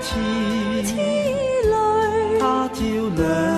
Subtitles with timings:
[0.00, 0.16] 痴
[1.68, 2.74] 泪，照
[3.16, 3.49] 亮。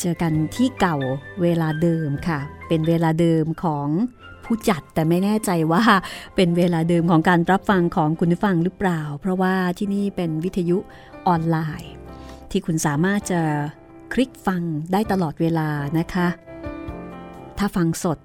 [0.00, 0.96] เจอกันที่เก่า
[1.42, 3.88] เวลาเดิมค่ะ เป็นเวลาเดิมของ
[4.44, 5.82] ผู้จัดแต่ไม่แน่ใจว่า
[6.36, 10.78] เป็นเวลาเดิมของการรับฟังของคุณผู้ฟังหรือเปล่า เพราะว่าที่นี่เป็นวิทยุ
[11.26, 11.92] ออนไลน์
[12.50, 13.40] ที่คุณสามารถจะ
[14.12, 14.62] คลิกฟัง
[14.92, 15.68] ได้ตลอดเวลา
[15.98, 16.26] นะคะ
[17.60, 18.18] ถ้าฟังสด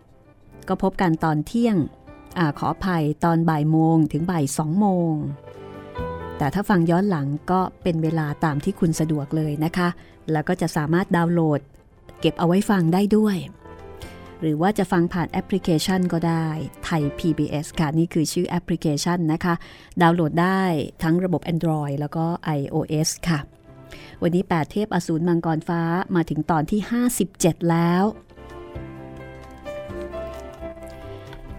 [0.70, 1.78] ก็พบกันตอนเที่ยง
[2.38, 5.14] อขออภัยตอนบ่ายโมงถึงบ่ายสองโมง
[6.38, 9.90] แต่ถ้าฟังย้อนหลังก็เป็นเวลาตามที่คุณสะดวกเลยนะคะ
[10.32, 11.62] แล้วก็จะสามารถดาวน์โหลด
[12.20, 13.38] เก็บเอาไว้ฟังได้ด้วย
[14.42, 16.48] หรือว่าจะฟังผ่านแอปพลิเคชันก็ได้
[16.86, 19.54] ไทย PBS ค่ะ นี่คือชื่อแอปพลิเคชันนะคะ
[20.02, 20.64] ดาวน์โหลดได้
[21.04, 22.26] ทั้งระบบ Android แล้วก็
[22.60, 23.40] iOS ค่ะ
[24.22, 25.82] วันนี้ 8 เทพอสูรมังกรฟ้า
[26.16, 26.80] มาถึงตอนที่
[27.26, 28.04] 57 แล้ว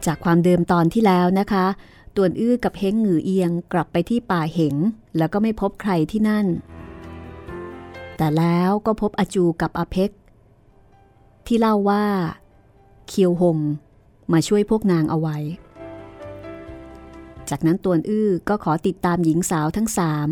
[0.06, 1.66] จากความเดิมตอนที่แล้วนะคะ
[2.16, 4.74] ตวนอื้อกับเฮงหงือเอียงกลับไปที่ป่าเหง
[5.18, 6.46] แล้วก็ไม่พบใครที่นั่น
[8.16, 10.10] แต่แล้วก็พบอาจูกับอาเพก
[11.46, 12.04] ที่เล่าว่า
[13.08, 13.58] เคียวหง
[14.32, 15.38] มาช่วยพวกนางเอาไว้
[17.50, 20.28] จากนั้นตวนอื้อก็ขอติดตามหญิงสาวทั้งสาม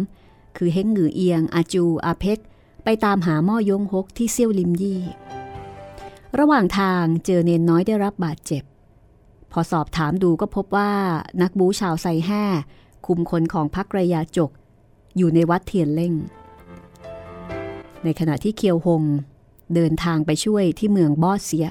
[0.57, 2.39] คือเฮงหงือเอียง อาจู อาเพก
[2.85, 5.01] ไปตามหาหม้อยงฮกที่เซี่ยวลิมยี่
[6.39, 8.65] ระหว่างทางเจอเนนน้อยได้รับบาดเจ็บ
[9.57, 10.91] พอสอบถามดูก็พบว่า
[11.43, 12.43] นักบูชาวไซแห่
[13.07, 14.51] คุมคนของพักระยาจก
[15.17, 16.15] อยู่ในวัดเทียนเล่ง
[18.05, 19.03] ในขณะที่เคียวหง
[19.75, 21.69] เดินทางไปช่วยที่เมืองบอสเซีย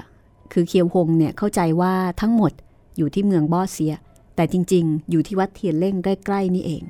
[0.52, 2.52] คือเคียวหงเนี่ยเข้าใจว่าทั้งหมด
[2.96, 3.94] อยู่ที่เมืองบอสเซีย
[4.36, 6.82] แต่จริงๆ อยู่ที่วัดเทียนเล่งใกล้ๆนี่เอง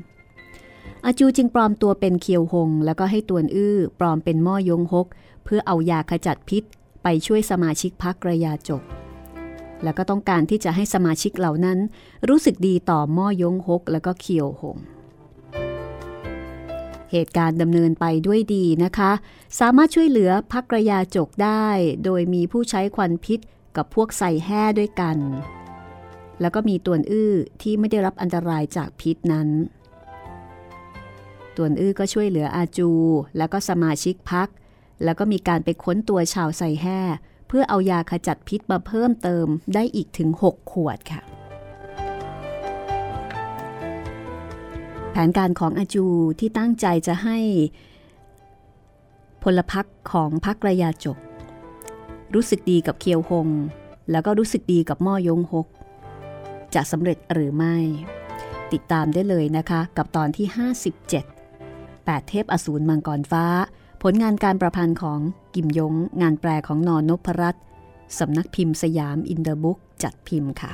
[1.05, 5.07] อาจูจึงปลอมตัวเป็นเคียวหง แล้วก็ให้ตวนอื้อปลอมเป็นม่อยงฮก
[5.45, 6.63] เพื่อเอายาขจัดพิษ
[7.03, 8.83] ไปช่วยสมาชิกพักระยาจก
[9.85, 11.79] แล้วก็ต้องการที่จะให้สมาชิกเหล่านั้น
[12.29, 14.79] รู้สึกดีต่อม่อยงฮกแล้วก็เคียวหง
[17.13, 19.13] เหตุการณ์ดำเนินไปด้วยดีนะคะ
[19.61, 21.67] สามารถช่วยเหลือพักระยาจกได้
[22.05, 23.41] โดยมีผู้ใช้ควันพิษ
[23.77, 25.19] กับพวกใส่แห่ด้วยกัน
[26.41, 27.33] แล้วก็มีตัวอื้อ
[27.63, 29.49] ที่ไม่ได้รับอันตรายจากพิษนั้น
[31.57, 32.91] ตัวอื้อก็ช่วยเหลืออาจู
[33.37, 34.49] แล้วก็สมาชิกพัก
[35.05, 37.01] แล้วก็มีการไปค้นตัวชาวไซแห่
[37.57, 41.21] พื่อเอายาขจัดพิษมาเพิ่มเติมได้อีกถึง 6 ขวดค่ะ
[45.11, 46.07] แผนการของอาจู
[46.41, 47.39] ที่ตั้งใจจะให้
[49.43, 51.19] พลพรรคของพรรคระยาจก
[52.35, 53.49] รู้สึกดีกับเคียวฮง
[54.11, 55.67] แล้วก็รู้สึกดีกับม่อย้งฮก
[56.75, 57.77] จะสำเร็จหรือไม่
[58.73, 60.47] ติดตามได้เลยนะคะ กับตอนที่
[61.55, 63.45] 57 8 เทพอสูรมังกรฟ้า
[64.03, 65.21] ผลงานการประพันธ์ของ
[65.55, 67.63] กิมยง งานแปลของน.นพรัตน์
[68.19, 70.73] สำนักพิมพ์สยามอินเตอร์บุ๊คส์จัดพิมพ์ค่ะ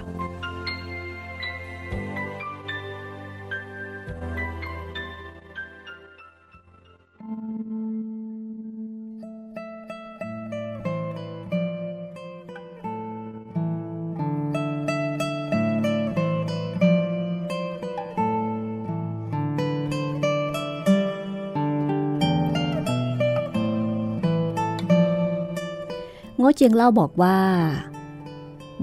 [26.57, 27.37] เจียงเล่าบอกว่า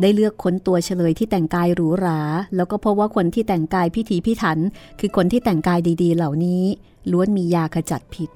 [0.02, 2.19] ได้เลือกค้นตัวเฉลยที่แต่งกายหรูหรา
[2.56, 4.60] แล้วก็พบว่าคนที่แต่งกายพิถีพิถัน
[5.00, 6.64] คือคนที่แต่งกายดี ๆ เหล่านี้
[7.12, 8.30] ล้วนมียาขจัดพิษ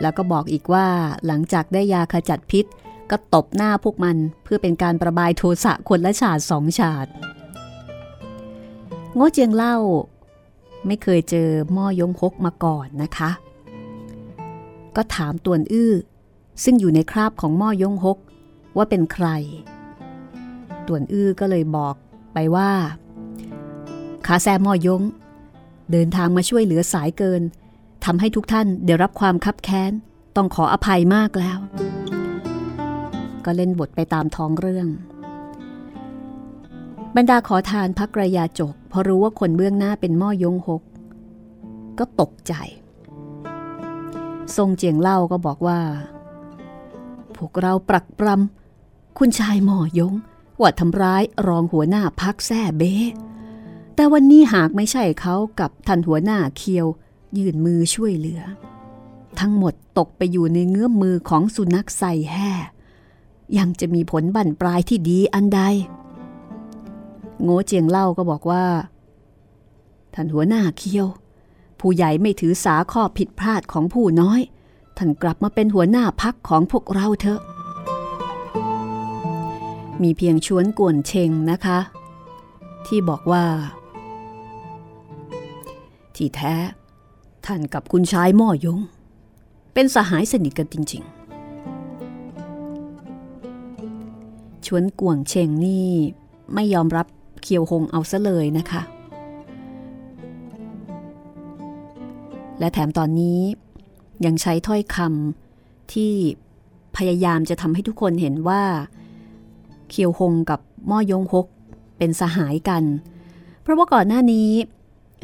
[0.00, 0.86] แล้วก็บอกอีกว่า
[1.26, 2.64] หลังจากได้ยาขจัดพิษ
[3.10, 7.06] ก็ตบหน้าพวกมันเพื่อเป็นการประบายโทสะคนละฉาดสองฉาด
[9.14, 9.76] โง่เจียงเล่า
[10.86, 13.30] ไม่เคยเจอหม้อยงคกมาก่อนนะคะ
[14.96, 15.92] ก็ถามตวนอื้อ
[16.64, 18.18] ซึ่งอยู่ในคราบของม้อยงฮก
[18.76, 19.26] ว่าเป็นใคร
[20.86, 21.94] ต่วนอื้อก็เลยบอก
[22.34, 22.70] ไปว่า
[24.26, 25.02] ขาแซมมอยง
[25.92, 27.42] เดินทางมาช่วยเหลือสายเกิน
[28.04, 29.92] ทำให้ทุกท่านได้รับความคับแค้น
[30.36, 31.58] ต้องขออภัยมากแล้ว
[33.44, 34.88] ก็เล่นบทไปตามท้องเรื่อง
[37.16, 40.82] บรรดาขอทานพักระยาจกพอรู้ว่าคนเบื้องหน้าเป็นม้อยงหก
[41.98, 42.54] ก็ตกใจ
[44.56, 45.78] ทรงเจียงเล่าก็บอกว่า
[47.38, 50.14] พวกเราปรักปรำคุณชายหมอยง
[50.60, 52.94] ว่าทำร้ายรองหัวหน้าพักแซ่เบ้
[53.94, 56.86] แต่วันนี้หากไม่ใช่เขากับท่านหัวหน้าเคียว
[57.38, 58.42] ยื่นมือช่วยเหลือ
[59.40, 62.50] ทั้งหมดตกไปอยู่ในเงื้อมมือของสุนัขใส่แห่
[63.58, 65.60] ยังจะมีผลบั่นปลายที่ดีอันใด
[67.42, 68.64] โง่เจียงเล่าก็บอกว่า
[70.14, 71.06] ท่านหัวหน้าเคียว
[71.80, 74.40] ผู้ใหญ่ไม่ถือสาข้อผิดพลาดของผู้น้อย
[74.98, 77.40] ท่านกลับมาเป็นหัวหน้าพักของพวกเราเถอะ
[80.02, 81.78] มีเพียงชวนกวนเชงนะคะ
[82.86, 83.44] ที่บอกว่า
[86.16, 86.54] ที่แท้
[87.46, 88.78] ท่านกับคุณชายม่อยง
[89.74, 91.12] เป็นสหายสนิทกันจริง ๆ
[94.66, 95.88] ชวนกวงเชงนี่
[96.54, 97.06] ไม่ยอมรับ
[97.42, 98.82] เคียวหงเอาซะเลยนะคะ
[102.58, 103.40] และแถมตอนนี้
[104.24, 106.12] ยังใช้ถ้อยคำที่
[106.96, 108.62] พยายามจะทำให้ทุกคนเห็นว่า
[109.90, 110.60] เคียวหงกับ
[110.90, 111.46] ม่อยงฮก
[111.98, 112.84] เป็นสหายกัน
[113.62, 114.50] เพราะว่าก่อนหน้านี้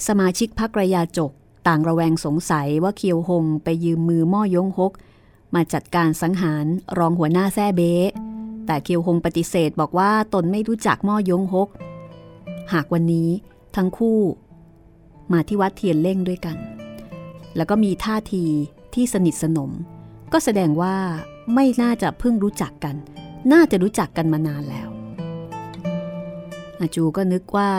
[0.08, 1.30] สมาชิกพักระยาจก
[1.68, 4.92] ต่างระแวงสงสัยว่าเคียวหงไปยืมมือม่อยงฮก
[5.54, 6.66] มาจัดการสังหาร
[6.98, 7.92] รองหัวหน้าแซ่เบ้
[8.66, 11.68] แต่เคียวหงปฏิเสธบอกว่าตนไม่รู้จักม่อยงฮก
[12.72, 13.28] หากวันนี้
[13.76, 14.18] ทั้งคู่
[15.32, 16.56] มาที่วัดเทียนเล่งด้วยกัน
[17.56, 18.44] แล้วก็มีท่าที
[18.94, 19.70] ที่สนิทสนม
[20.32, 20.96] ก็แสดงว่า
[21.54, 22.96] ไม่น่าจะเพิ่งรู้จักกัน
[23.52, 24.88] น่าจะรู้จักกันมานานแล้ว
[26.80, 27.70] อาจูก็นึกว่า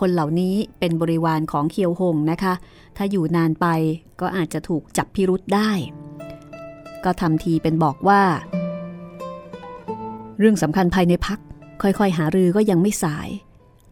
[0.00, 2.54] คนเหล่านี้เป็นบริวารของเคียวหงนะคะ
[2.96, 3.66] ถ้าอยู่นานไป
[4.20, 5.70] ก็อาจจะถูกจับพิรุษได้
[7.04, 8.22] ก็ทำทีเป็นบอกว่า
[10.38, 11.38] เรื่องสำคัญภายในพัก
[11.82, 13.28] ค่อยๆ หารือก็ยังไม่สาย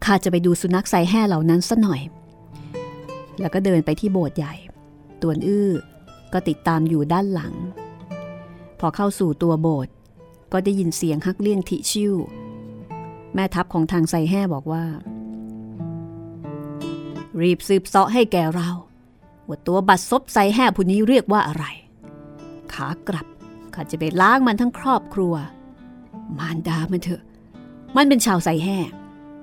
[0.05, 2.01] ข้าจะไปดูสุนัขใส่แห่เหล่านั้นสัหน่อย
[3.39, 4.53] แล้วก็เดินไปที่โบสถ์ใหญ่
[5.21, 5.69] ตวนอื้อ
[6.33, 7.53] ก็ติดตามอยู่ด้านหลัง
[8.79, 9.93] พอเข้าสู่ตัวโบสถ์
[10.51, 12.13] ก็ได้ยินเสียงฮักเลี่ยงทิชิว
[13.33, 14.85] แม่ทัพของทางไซแห่บอกว่า
[17.41, 18.69] รีบสืบเสาะให้แก่เรา
[19.47, 21.65] ว่าตัวบัตรซบไซแห่ผู้นี้เรียกว่าอะไร
[22.73, 23.27] ขากลับ
[23.73, 25.33] ข้าจะไปล้างมันทั้งครอบครัว
[26.37, 27.23] มารดามันเถอะ
[27.95, 28.77] มันเป็นชาวใส่แห่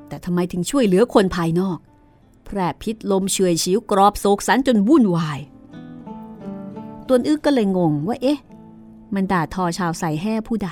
[0.08, 1.78] แต่ทำไมถึงช่วยเหลือคนภายนอก
[2.44, 5.38] แพร่พิษลมเฉยชิวกรอบโศกสันจนวุ่นวาย
[7.08, 8.38] ตัวอึกก็เลยงงว่าเอ๊ะ
[9.14, 10.70] มันด่าทอชาวใส่แห่ผู้ใด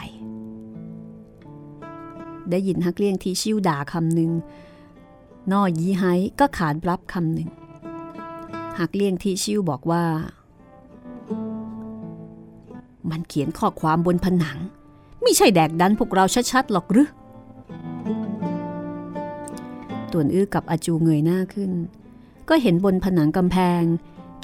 [2.50, 4.30] ได้ยินฮักเลี้ยงทีชิวด่าคำหนึ่ง
[5.52, 6.02] นอยีไฮ
[6.40, 7.48] ก็ขานรับคำหนึ่ง
[8.78, 10.04] ฮักเลี้ยงทีชิวบอกว่า
[13.10, 14.58] มันเขียนข้อความบนผนัง
[15.22, 17.08] ไม่ใช่แดกดันพวกเราชัดๆหรอกหรือ
[20.12, 21.70] ต่วนอื้อกับอาจูเงยหน้าขึ้น
[22.48, 23.82] ก็เห็นบนผนังกำแพง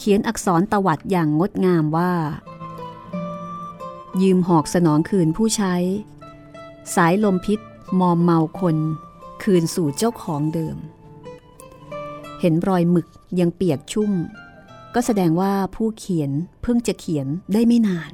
[0.03, 2.13] เขียนอักษรตวัดอย่างงดงามว่า
[4.23, 5.75] ยืมหอกสนองคืนผู้ใช้
[6.95, 7.59] สายลมพิษ
[8.01, 8.77] มอมเมาคน
[9.43, 10.77] คืนสู่เจ้าของเดิม
[12.41, 13.09] เห็นรอยหมึก
[13.41, 14.13] ยังเปียกชุ่ม
[14.95, 16.31] ก็แสดงว่าผู้เขียน
[16.63, 18.11] เพิ่งจะเขียนได้ไม่นาน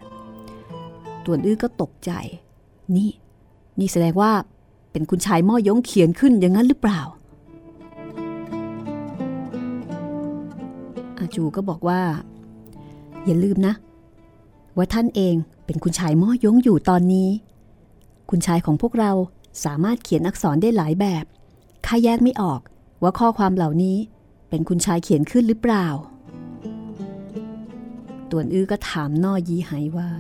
[1.24, 2.10] ต่วนอื้อก็ตกใจ
[2.96, 3.10] นี่
[3.78, 4.32] นี่แสดงว่า
[4.92, 7.02] เป็นคุณชายม่อยงเขียนขึ้นอย่างนั้นหรือเปล่า
[11.18, 12.00] อาจูก็บอกว่า
[13.24, 13.74] อย่าลืมนะ
[14.76, 15.34] ว่าท่านเอง
[15.66, 17.28] เป็นคุณชายม่อยงอยู่ตอนนี้
[18.30, 19.12] คุณชายของพวกเรา
[19.64, 21.24] สามารถเขียนอักษรได้หลายแบบ
[21.86, 22.60] ข้าแยกไม่ออก
[23.02, 23.96] ว่าข้อความเหล่านี้
[24.48, 25.86] เป็นคุณชายเขียนขึ้นหรือเปล่า
[28.30, 30.10] ตวนอื้อก็ถามนอยีไหว่า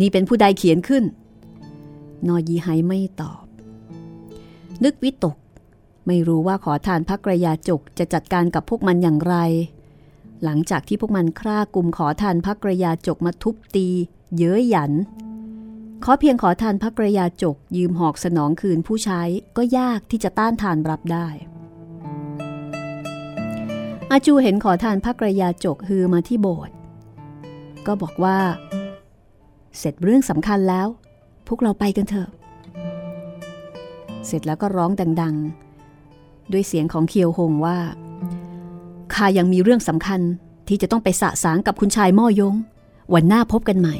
[0.00, 1.04] นี่เป็นผู้ใดเขียนขึ้น
[2.28, 3.44] นอยีไหไม่ตอบ
[4.84, 5.36] นึกวิตก
[6.06, 9.36] ไม่รู้ว่าขอทานพระกระยาจกจะจัดการกับพวกมันอย่างไร
[10.44, 13.88] หลังจากที่พวกมันคร่ากลุ่มขอทานพระกระยาจกมาทุบตี
[14.36, 14.92] เย้ยหยัน
[16.04, 19.22] ขอเพียงขอทานพระกระยาจกยืมหอกสนองคืนผู้ใช้
[19.56, 21.28] ก็ยากที่จะต้านทานรับได้
[24.10, 26.74] อาจูเห็นขอทานพระกระยาจกฮือมาที่โบสถ์
[27.86, 28.38] ก็บอกว่า
[29.78, 30.86] เสร็จเรื่องสำคัญแล้ว
[31.46, 32.28] พวกเราไปกันเถอะ
[34.26, 34.90] เสร็จแล้วก็ร้อง
[35.22, 35.36] ดัง
[35.94, 37.78] ๆ ด้วยเสียงของเคียวหงว่า
[39.14, 40.20] ข้ายังมีเรื่องสำคัญ
[40.68, 42.54] ที่จะต้องไปสะสางกับคุณชายม่อยง
[43.14, 43.96] วันหน้าพบกันใหม่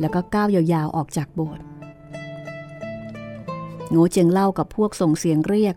[0.00, 1.64] แล้วก็ก้าวยาวๆออกจากโบสถ์
[3.90, 5.76] โง่เจียงเล่ากับพวกส่งเสียงเรียก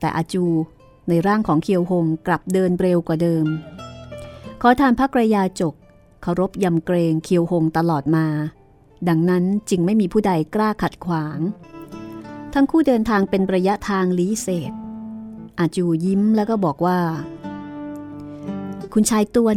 [0.00, 0.44] แต่อาจู
[1.08, 3.46] ในร่างของเคียวหงกลับเดินเร็วกว่าเดิม
[4.60, 5.74] ขอทานพระกระยาจก
[6.22, 8.26] เคารพยำเกรงเคียวหงตลอดมา
[9.08, 11.38] ดังนั้นจึงไม่มีผู้ใดกล้าขัดขวาง
[12.54, 14.72] ทั้งคู่เดินทางเป็นระยะทางลีเศษ
[15.58, 16.98] อาจูยิ้มแล้วก็บอกว่า
[18.92, 19.56] คุณชายตวน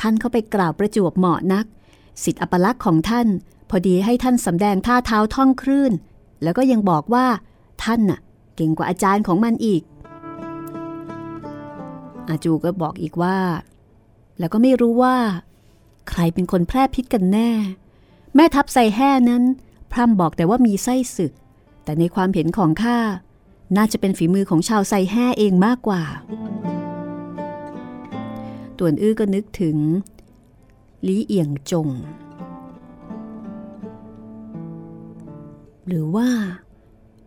[0.00, 1.66] ท่านเข้าไปกล่าวประจวบเหมาะนัก
[2.22, 3.28] สิทธิอัปลักษณ์ของท่าน
[3.70, 5.92] พอดีให้ท่านสำแดงท่าเท้าท่องคลื่น
[6.42, 7.26] แล้วก็ยังบอกว่า
[7.84, 8.20] ท่านน่ะ
[8.56, 9.82] เก่งกว่าอาจารย์ของมันอีก
[12.28, 13.38] อาจูก็บอกอีกว่า
[14.38, 15.16] แล้วก็ไม่รู้ว่า
[16.08, 17.50] ใครเป็นคนแพร่พิษกันแน่
[18.34, 19.42] แม่ทัพใส่แห่นั้น
[19.92, 21.32] พร่ำบอกแต่ว่ามีไส้ศึก
[21.84, 22.98] แต่ในความเห็นของข้า
[23.76, 26.02] น่าจะเป็นฝีมือของชาวไซแห่เองมากกว่า
[28.78, 29.76] ต่วนอื้อก็นึกถึง
[31.06, 31.88] ลีเอียงจง
[35.86, 36.28] หรือว่า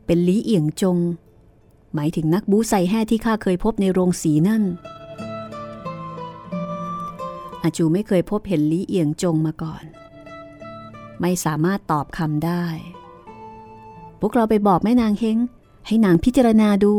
[0.05, 0.97] เป็นลีเอียงจง
[1.95, 4.63] หมายถึงนักบูไซแห่ที่ข้าเคยพบในโรงสีนั่น
[7.61, 9.83] อาจูไม่เคยพบเห็นลีเอียงจงมาก่อน
[11.21, 12.65] ไม่สามารถตอบคำได้
[14.19, 15.37] พวกเราไปบอกแม่นางเฮง
[15.87, 16.93] ให้นางพิจารณาดู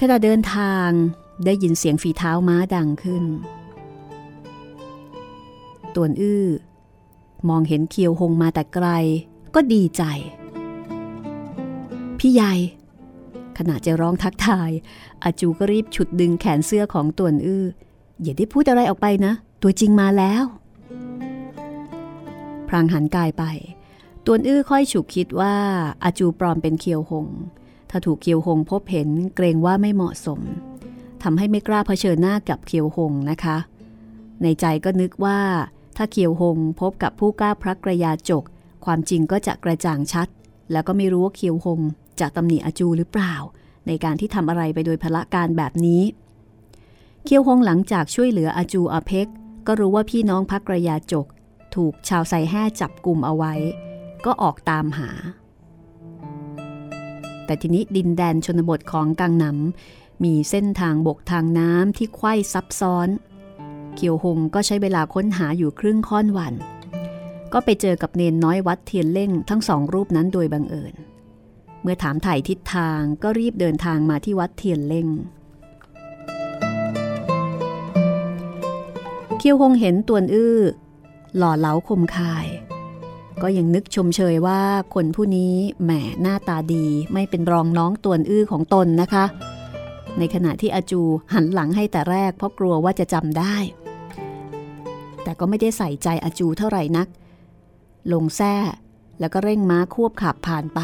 [0.00, 0.90] ขณะเดินทาง
[1.44, 3.24] ได้ยินเสียงฝีเท้าม้าดังขึ้น
[5.94, 6.46] ตวนอื้อ
[7.48, 8.88] มองเห็นเคียวหงมาแต่ไกล
[9.54, 10.02] ก็ดีใจ
[12.18, 12.54] พี่ใหญ่
[13.58, 14.70] ขณะจะร้องทักทาย
[15.22, 17.64] อาจูก็รีบฉุดดึงแขนเสื้อของตวนอื้อ
[18.22, 20.44] อย่าได้พูดอะไรออกไปนะ ตัวจริงมาแล้ว
[22.68, 23.44] พรางหันกายไป
[24.26, 25.54] ตวนอื้อค่อยฉุกคิดว่า
[26.04, 27.26] อาจูปลอมเป็นเคียวหง
[27.90, 30.40] ถ้าถูกเคียวหงพบเห็นเกรงว่าไม่เหมาะสม
[31.28, 33.56] ทำให้ไม่กล้าเผชิญหน้ากับเคียวหงนะคะ
[34.42, 35.40] ในใจก็นึกว่า
[35.96, 38.44] ถ้าเคียวหงพบกับผู้กล้าพระกระยาจก
[38.84, 40.28] ความจริงก็จะกระจ่างชัด
[40.72, 41.80] แล้วก็ไม่รู้ว่าเคียวหง
[42.20, 43.34] จะตำหนิอาจูหรือเปล่า
[43.86, 46.02] ในการที่ทำอะไรไปโดยพละการแบบนี้
[47.24, 49.26] เคียวหงหลังจากช่วยเหลืออาจูอาเพก
[49.66, 51.26] ก็รู้ว่าพี่น้องพักกระยาจก
[51.74, 53.54] ถูกชาวไซแห่จับกลุ่มเอาไว้
[54.24, 55.10] ก็ออกตามหา
[57.46, 63.08] แต่ทีนี้ดินแดนชนบทของกังหนำ มีเส้นทางบกทางน้ำที่ไขว้ซับซ้อน
[63.94, 66.54] เคียวหงก็ใช้เวลาค้นหาอยู่ครึ่งค่อนวัน
[67.52, 70.94] ก็ไปเจอกับเนนน้อยวัดเทียนเล่งทั้งสองรูปนั้นโดยบังเอิญ
[71.82, 75.08] เมื่อถามถ่ายทิศทางก็รีบเดินทางมาที่วัดเทียนเล่ง
[79.38, 80.58] เคียวหงเห็นตวนอื้อ
[81.36, 82.46] หล่อเหลาคมคาย
[83.42, 84.60] ก็ยังนึกชมเชยว่า
[84.94, 85.90] คนผู้นี้แหม
[86.22, 89.24] หน้าตาดีไม่เป็นรองน้องตวนอื้อของตนนะคะ
[90.18, 91.02] ในขณะที่อาจู
[91.34, 93.56] หันหลังให้แต่แรกเพราะกลัวว่าจะจำได้
[95.22, 97.08] แต่ก็ไม่ได้ใส่ใจอาจูเท่าไหร่นัก
[98.12, 98.54] ลงแท้
[99.20, 100.80] แล้วก็เร่งม้าควบขับผ่านไป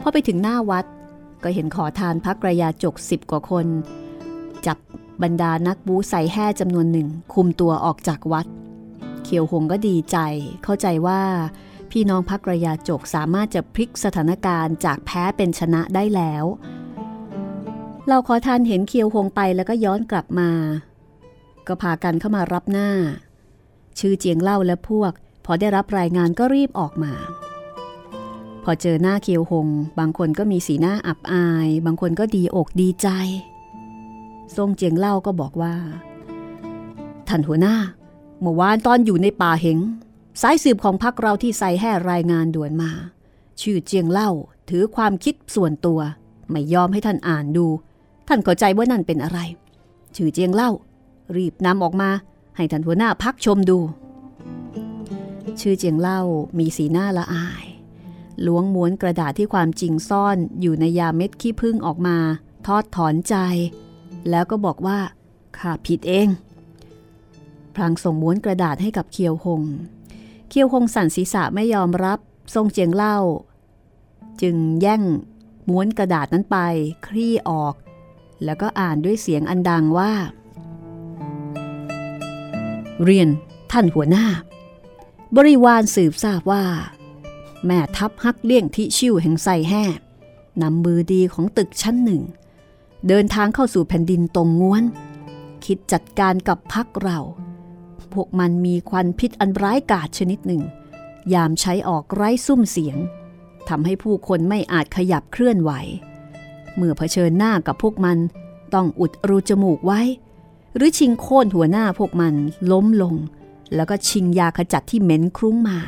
[0.00, 0.84] พอไปถึงหน้าวัด
[1.42, 3.66] ก็เห็นขอทานพักระยาจกสิบกว่าคน
[4.66, 4.78] จับ
[5.22, 8.46] บรรดานักบูใส่แห่จำนวนหนึ่งคุมตัวออกจากวัด
[9.24, 10.16] เขียวหงก็ดีใจ
[10.64, 11.22] เข้าใจว่า
[11.90, 16.44] พี่น้องพักระยาจกสามารถจะพลิกสถานการณ์จากแพ้เป็นชนะได้แล้ว
[18.12, 20.50] เราขอทานเห็นเคียวหงไปแล้วก็ย้อนกลับมา
[21.66, 22.90] ก็พากันเข้ามารับหน้า
[23.98, 25.12] ชื่อเจียงเล่าและพวก
[25.44, 27.12] พอได้รับรายงานก็รีบออกมา
[28.64, 33.08] พอเจอหน้าเคียวหง บางคนก็มีสีหน้าอับอาย บางคนก็ดีอกดีใจ
[34.56, 35.74] ทรงเจียงเล่าก็บอกว่า
[37.28, 37.76] ท่านหัวหน้า
[38.40, 39.78] เมื่อวานตอนอยู่ในป่าเหง
[40.42, 42.90] สายสืบของพักเราที่ใส่แห่รายงานด่วนมา
[43.60, 44.30] ชื่อเจียงเล่า
[44.70, 46.00] ถือความคิดส่วนตัว
[46.50, 47.68] ไม่ยอมให้ท่านอ่านดู
[48.32, 49.38] ท่านเข้าใจว่านั่นเป็นอะไร
[50.16, 50.70] ชื่อเจียงเล่า
[51.36, 52.10] รีบนำออกมา
[52.56, 53.78] ให้ท่านหัวหน้าพักชมดู
[55.60, 56.20] ชื่อเจียงเล่า
[56.58, 57.64] มีสีหน้าละอาย
[58.46, 62.16] ล้วงม้วนกระดาษที่ความจริงซ่อนอยู่ในยาเม็ดขี้พึ่งออกมา
[62.66, 63.34] ทอดถอนใจ
[64.30, 64.98] แล้วก็บอกว่า
[65.58, 66.28] ข้าผิดเอง
[67.74, 69.62] พลางส่งม้วนกระดาษให้กับเคียวหง
[70.48, 72.18] เคียวหงสั่นศีรษะไม่ยอมรับ
[72.54, 73.18] ทรงเจียงเล่า
[74.42, 75.02] จึงแย่ง
[75.68, 76.56] ม้วนกระดาษนั้นไป
[77.06, 77.74] คลี่ออก
[78.44, 80.12] แล้วก็อ่านด้วยเสียงอันดังว่า
[83.04, 83.28] เรียน
[83.72, 84.26] ท่านหัวหน้า
[85.36, 86.64] บริวารสืบทราบว่า
[87.66, 89.84] แม่ทัพฮักเลี่ยงที่ชิวแห่งไซแห่
[90.62, 92.22] นำมือดีของตึกชั้นหนึ่ง
[93.08, 94.84] เดินทางเข้าสู่แผ่นดินตรงง้วน
[95.64, 97.18] คิดจัดการกับพักเรา
[98.12, 100.62] พวกมันมีควันพิษอันร้ายกาจชนิดหนึ่ง
[101.34, 102.96] ยามใช้ออกไร้ซุ่มเสียง
[103.68, 105.72] ทำให้ผู้คนไม่อาจขยับเคลื่อนไหว
[106.76, 108.18] เมื่อเผชิญหน้ากับพวกมัน
[108.74, 110.00] ต้องอุดรูจมูกไว้
[110.76, 112.34] หรือชิงโค่นหัวหน้าพวกมัน
[112.70, 113.14] ล้มลง
[113.74, 115.78] แล้วก็ชิงยาขจัดที่เหม็นคลุ้งมา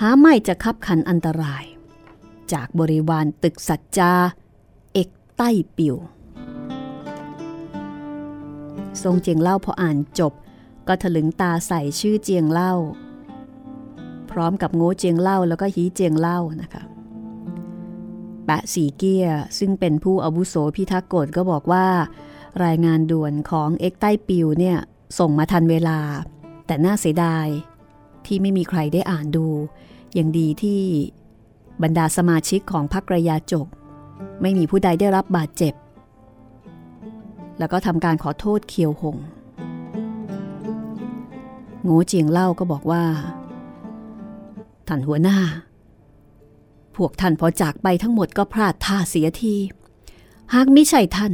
[0.00, 1.64] หาไม่จะคับขันอันตราย
[2.52, 4.12] จากบริวารตึกสัจจา
[4.92, 5.96] เอกใต้ปิว
[9.02, 10.32] ทรงเจียงเล่าพออ่านจบ
[10.88, 12.74] ก็ถลึงตาใส่ชื่อเจียงเล่า
[14.30, 16.82] พร้อมกับโง่เจียงเล่าแล้วก็ฮีเจียงเล่านะคะ
[18.44, 19.26] แปะสีเกีย
[19.58, 21.86] ซึ่งเป็นผู้อาวุโสพิทักษ์กฎก็บอกว่า
[22.64, 24.78] รายงานด่วนของเอ็กใต้ปิวเนี่ย
[25.18, 25.98] ส่งมาทันเวลา
[26.66, 27.46] แต่น่าเสียดาย
[28.26, 29.46] ที่ไม่มีใครได้อ่านดู
[30.18, 30.80] ยังดีที่
[31.82, 33.66] บรรดาสมาชิกของพรรคระยาจก
[34.42, 35.74] ไม่มีผู้ใดได้รับบาดเจ็บ
[37.58, 39.16] แล้วก็ทำการขอโทษเคียวหง
[41.82, 43.04] โง่เจียงเล่าก็บอกว่า
[44.88, 45.38] ท่านหัวหน้า
[47.04, 49.54] วกท่านพอจากไปทั้งหมดก็พลาดท่าเสียที
[50.54, 51.32] หากม่ใช่ท่าน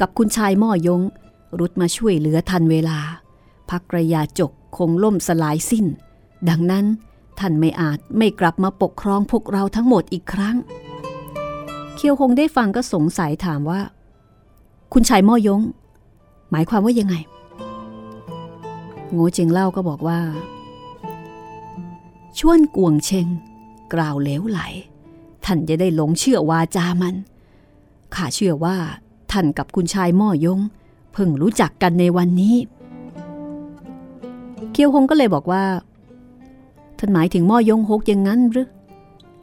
[0.00, 1.00] กับคุณชายม่อยง
[1.58, 2.98] รุดมาช่วยเหลือทันเวลา
[3.70, 5.86] พักระยาจกคงล่มสลายสิ้น
[6.48, 6.86] ดังนั้น
[7.38, 10.56] ท่านไม่อาจไม่กลับมาปกครองพวกเราทั้งหมดอีกครั้ง
[11.94, 13.80] เคียวคงได้ฟังก็สงสัยถามว่า
[14.92, 15.62] คุณชายม่อยง
[16.50, 17.14] หมายความว่ายังไง
[19.12, 20.20] โง่เจิงเล่าก็บอกว่า
[22.38, 23.26] ชวนกวงเชง
[23.94, 24.60] กล่าวเลวไหล
[25.44, 27.14] ท่านจะได้หลงเชื่อวาจามัน
[28.14, 28.76] ข้าเชื่อว่า
[29.32, 30.60] ท่านกับคุณชายม่อยง
[31.12, 32.56] เพิ่งรู้จักกันในวันนี้
[34.72, 35.64] เคียวคงก็เลยบอกว่า
[36.98, 38.68] ท่านหมายถึงม่อยงฮกอย่างนั้นหรือ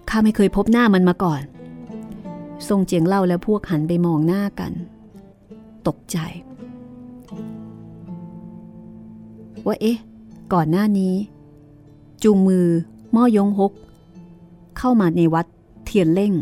[0.09, 1.41] ข้าไม่เคยพบหน้ามันมาก่อน
[2.67, 4.73] ทรงเจียงเล่าแล้วพวกหันไปมองหน้ากัน
[5.87, 6.17] ตกใจ
[9.65, 9.97] ว่าเอ๊ะ
[10.53, 11.13] ก่อนหน้านี้
[12.23, 12.65] จูงมือ
[13.15, 13.71] ม่อยงฮก
[14.77, 15.45] เข้ามาในวัด
[15.91, 16.33] ทียนเล่ง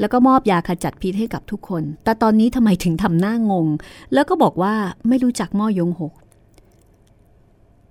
[0.00, 3.66] แล้วก็มอบยาขจัดพิษให้กับทุกคน แต่ตอนนี้ทำไมถึงทำหน้างง
[4.14, 4.74] แล้วก็บอกว่า
[5.08, 6.12] ไม่รู้จักม่อยงหก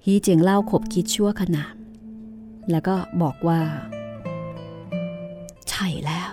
[0.06, 1.66] ฮีเจียงเล่าขบคิดชั่วขณะ
[2.72, 3.62] แล้วก็บอกว่า
[5.70, 6.32] ใช่แล้ว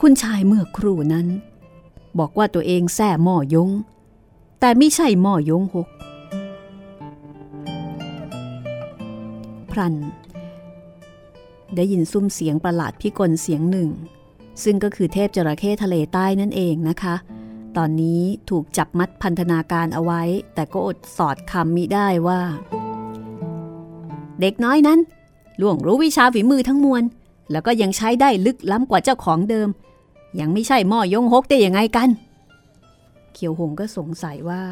[0.00, 1.26] คุณชายเมื่อครู่นั้น
[2.18, 3.70] บอกว่าตัวเองแส่หม้อยง
[4.60, 5.88] แต่ไม่ใช่หม้อยงหก
[9.70, 9.94] พรัน
[11.76, 13.88] ได้ยินซุ้มเสียงประหลาดพิกลเสียงหนึ่ง
[14.62, 17.14] ซึ่งก็คือเทพจระเข้ทะเลใต้นั่นเองนะคะ
[17.76, 20.22] ตอนนี้ถูกจับมัดพันธนาการเอาไว้
[20.54, 22.40] แต่ก็อดสอดคำมิได้ว่า
[24.40, 24.98] เด็กน้อยนั้น
[25.60, 27.02] ล่วงรู้วิชาฝีมือทั้งมวล
[27.50, 29.68] แล้วก็ยังใช้ได้ลึกล้ำกว่าเจ้าของเดิม
[30.40, 32.08] ยังไม่ใช่หม้อยงฮกได้ยังไงกัน
[33.32, 34.62] เขียวหงก็สงสัยว่า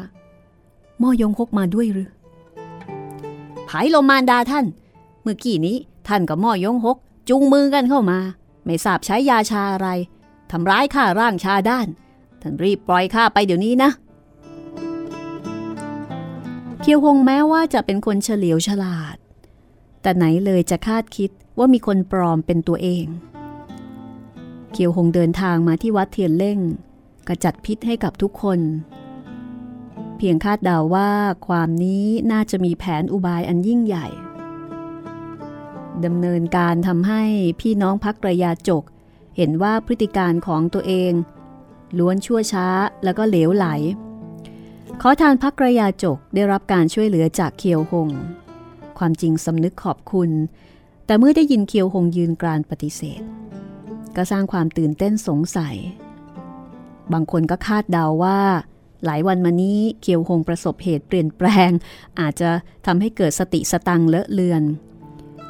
[1.01, 2.09] ม่อยงฮกมาด้วยหรือ
[3.69, 4.65] ผายลมมารดาท่าน
[5.21, 5.77] เมื่อกี้นี้
[6.09, 6.97] ท่านกับม่อยงฮก
[7.29, 8.19] จูงมือกันเข้ามา
[8.65, 9.87] ไม่ทราบใช้ยาชาอะไร
[10.51, 11.87] ทำร้ายข้าร่างชาด้าน
[12.41, 13.89] ท่านรีบปล่อยข้าไปเดี๋ยวนี้นะ
[16.81, 19.17] เคียวหงแม้ว่าจะเป็นคนเฉลียวฉลาด
[20.01, 23.05] แต่ไหนเลยจะคาดคิดว่ามีคนปลอมเป็นตัวเอง
[24.71, 26.59] เคียวหงเดินทางมาที่วัดเทียนเล่ง
[27.27, 28.59] กระจัดพิษให้กับทุกคน
[30.17, 31.11] เพียงคาดเดาว่า
[31.47, 34.07] ความนี้น่าจะมีแผนอุบายอันยิ่งใหญ่
[36.05, 37.23] ดำเนินการทำให้
[37.61, 38.83] พี่น้องพักระยาจก
[39.37, 41.13] เห็นว่าพฤติการของตัวเอง
[41.97, 42.67] ล้วนชั่วช้า
[43.03, 43.65] แล้วก็เหลวไหล
[45.01, 48.09] ขอทานพักระยาจกได้รับการช่วยเหลือจากเคียวหง
[48.97, 50.29] ความจริงสำนึกขอบคุณ
[51.05, 53.21] แต่เมื่อได้ยินเคียวหงยืนกรานปฏิเสธ
[54.15, 55.75] ก็สร้างความตื่นเต้นสงสัย
[57.13, 58.39] บางคนก็คาดเดาว่า
[59.05, 61.71] หลายวันมานี้เคียวหงประสบเหตุเปลี่ยนแปลง
[62.19, 62.49] อาจจะ
[62.85, 64.63] ทำให้เกิดสติสตังเลอะเลือน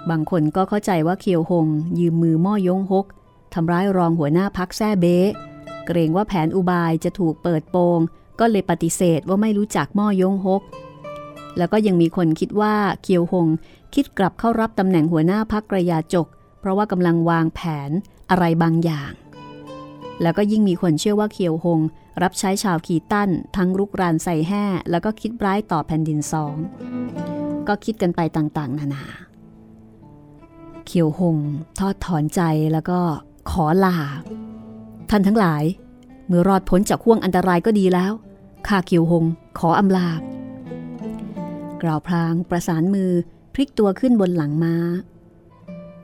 [0.09, 1.67] บางคนก็เข้าใจว่าเคียวหง
[1.99, 3.05] ยืมมือม่อยงฮก
[3.53, 5.17] ทำร้ายรองหัวหน้าพักแซ่เบ้
[5.85, 7.99] เกรงว่าแผนอุบายจะถูกเปิดโปง
[8.39, 10.61] ก็เลยปฏิเสธว่าไม่รู้จักม่อยงฮก
[11.57, 13.47] แล้วก็ยังมีคนคิดว่าเคียวหง
[13.95, 16.27] คิดกลับเข้ารับตำแหน่งหัวหน้าพักกระยาจก
[16.59, 17.59] เพราะว่ากำลังวางแผ
[17.89, 17.91] น
[18.29, 19.11] อะไรบางอย่าง
[20.21, 21.79] แล้วก็ยิ่งมีคนเชื่อว่าเคียวหง
[22.23, 26.55] รับใช้ชาวขีตั้น ทั้งรุกรานใส่แห่แล้วก็คิดร้ายต่อแผ่นดินสอง
[27.67, 29.05] ก็คิดกันไปต่างๆ นานา
[30.91, 31.37] เขียวหง
[31.79, 32.41] ทอดถอนใจ
[32.73, 32.99] แล้วก็
[33.49, 33.95] ขอลา
[35.09, 35.63] ท่านทั้งหลาย
[36.27, 38.11] เมื่อรอดพ้นจากห่วงอันตรายก็ดีแล้ว
[38.67, 39.25] ข้าเขียวหง
[39.59, 40.11] ขออำลา
[41.81, 43.11] กล่าวพลางประสานมือ
[43.53, 44.75] พลิกตัวขึ้นบนหลังมา้า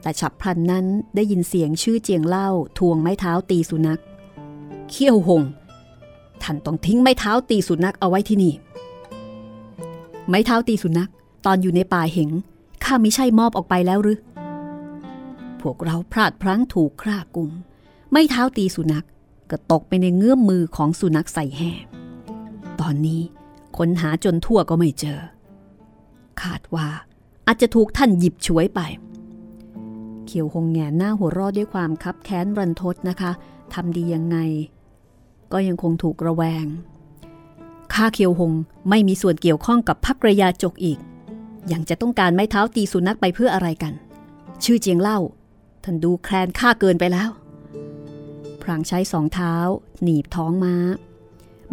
[0.02, 4.00] แต่ฉับพลันนั้นได้ยินเสียงชื่อเจียงเล่าทวงไม้เท้าตีสุนัข
[4.90, 5.42] เขี้ยวหง
[6.42, 8.54] ท่านต้องทิ้งไม้เท้าตีสุนัขเอาไว้ที่นี่
[10.28, 11.10] ไม้เท้าตีสุนัข
[11.46, 12.30] ตอนอยู่ในป่าเหง
[12.84, 14.18] ข้าไม่ใช่มอบออกไปแล้วหรือ
[15.68, 17.50] วกเราพลาดพลั้งถูกฆ่ากุม
[18.12, 19.06] ไม่เท้าตีสุนัข
[19.50, 21.72] ก็ตกไปในเงื้อมมือของสุนัขใส่แห่
[22.80, 23.20] ตอนนี้
[23.76, 25.20] ค้นหาจนทั่วก็ไม่เจอ
[26.42, 26.88] คาดว่า
[27.46, 28.80] อาจจะถูกท่านหยิบฉวยไป
[30.26, 33.32] เขียวหงแงหน้าหัวรอดด้วยความคับแค้นรันทดนะคะ
[33.74, 34.36] ทำดียังไง
[35.52, 36.66] ก็ยังคงถูกระแวง
[37.94, 38.52] ข้าเขียวหง
[38.90, 40.98] ไม่มีส่วนเกี่ยวข้องกับพักระยาจกอีก
[41.72, 43.92] ยังจะต้องการไม้เท้าตีสุนัขไปเพื่ออะไรกัน
[44.64, 45.18] ชื่อเจียงเล่า
[45.88, 47.30] ท่านดูแคลนค่าเกินไปแล้ว
[48.62, 49.54] พรางใช้สองเท้า
[50.02, 50.76] หนีบท้องม้า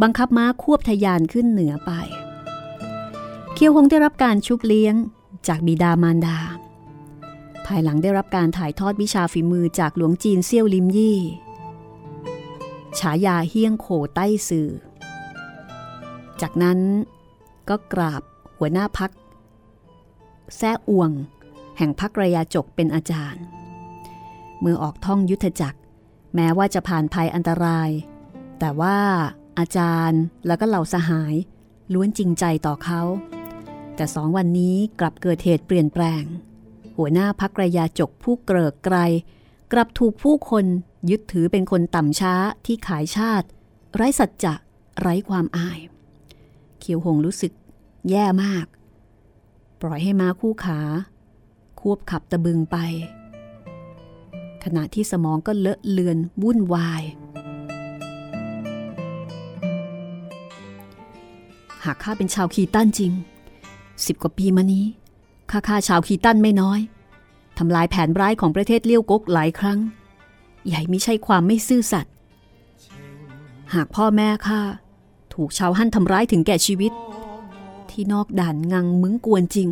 [0.01, 1.91] บังคับม้าควบทยานขึ้นเหนือไป
[3.53, 4.95] เคียวหงได้รับการชุบเลี้ยง
[5.47, 6.39] จากบิดามารดา
[7.65, 11.19] ภายหลังได้รับการถ่ายทอดวิชาฝีมือจากหลวงจีนเซี่ยวลิมยี่
[12.99, 14.69] ฉายาเฮี้ยงโขใต้สื่อ
[16.41, 16.79] จากนั้น
[17.69, 18.21] ก็กราบ
[18.57, 19.11] หัวหน้าพัก
[20.57, 21.11] แซ่อวง
[21.77, 23.45] แห่งพักระยาจกเป็นอาจารย์
[24.63, 25.79] มื่อออกท่องยุทธจักร
[26.35, 27.89] แม้ว่าจะผ่านภัยอันตราย
[28.59, 28.97] แต่ว่า
[29.59, 31.35] อาจารย์แล้วก็เหล่าสหาย
[31.93, 33.01] ล้วนจริงใจต่อเขา
[33.95, 36.23] แต่สองวันนี้กลับเกิดเหตุเปลี่ยนแปลง
[36.97, 38.97] หัวหน้าพักระยาจกผู้เกริกไกร
[39.71, 40.65] กลับถูกผู้คน
[41.09, 42.33] ยึดถือเป็นคนต่ำช้า
[42.65, 43.47] ที่ขายชาติ
[43.95, 44.53] ไร้สัจจะ
[44.99, 45.79] ไร้ความอาย
[46.79, 47.53] เขียวหงรู้สึก
[48.09, 48.65] แย่มาก
[49.81, 50.79] ปล่อยให้ม้าคู่ขา
[51.79, 52.77] ควบขับตะบึงไป
[54.63, 57.03] ขณะที่สมองก็เลอะเลือนวุ่นวาย
[61.83, 63.11] หากข้าเป็นชาวคีตันจริง
[64.05, 64.85] สิบกว่าปีมานี้
[65.51, 66.79] ข้าฆ่าชาวคีตันไม่น้อย
[67.57, 69.79] ทำลายแผนร้ายของประเทศเลี้ยวกกหลายครั้ง
[70.67, 72.13] ใหญ่ไม่ใช่ความไม่ซื่อสัตย์
[73.73, 74.61] หากพ่อแม่ข้า
[75.33, 76.91] ถูกชาวฮั่นทำร้ายถึงแก่ชีวิต
[77.89, 79.69] ที่นอกด่านงังมึงกวนจริง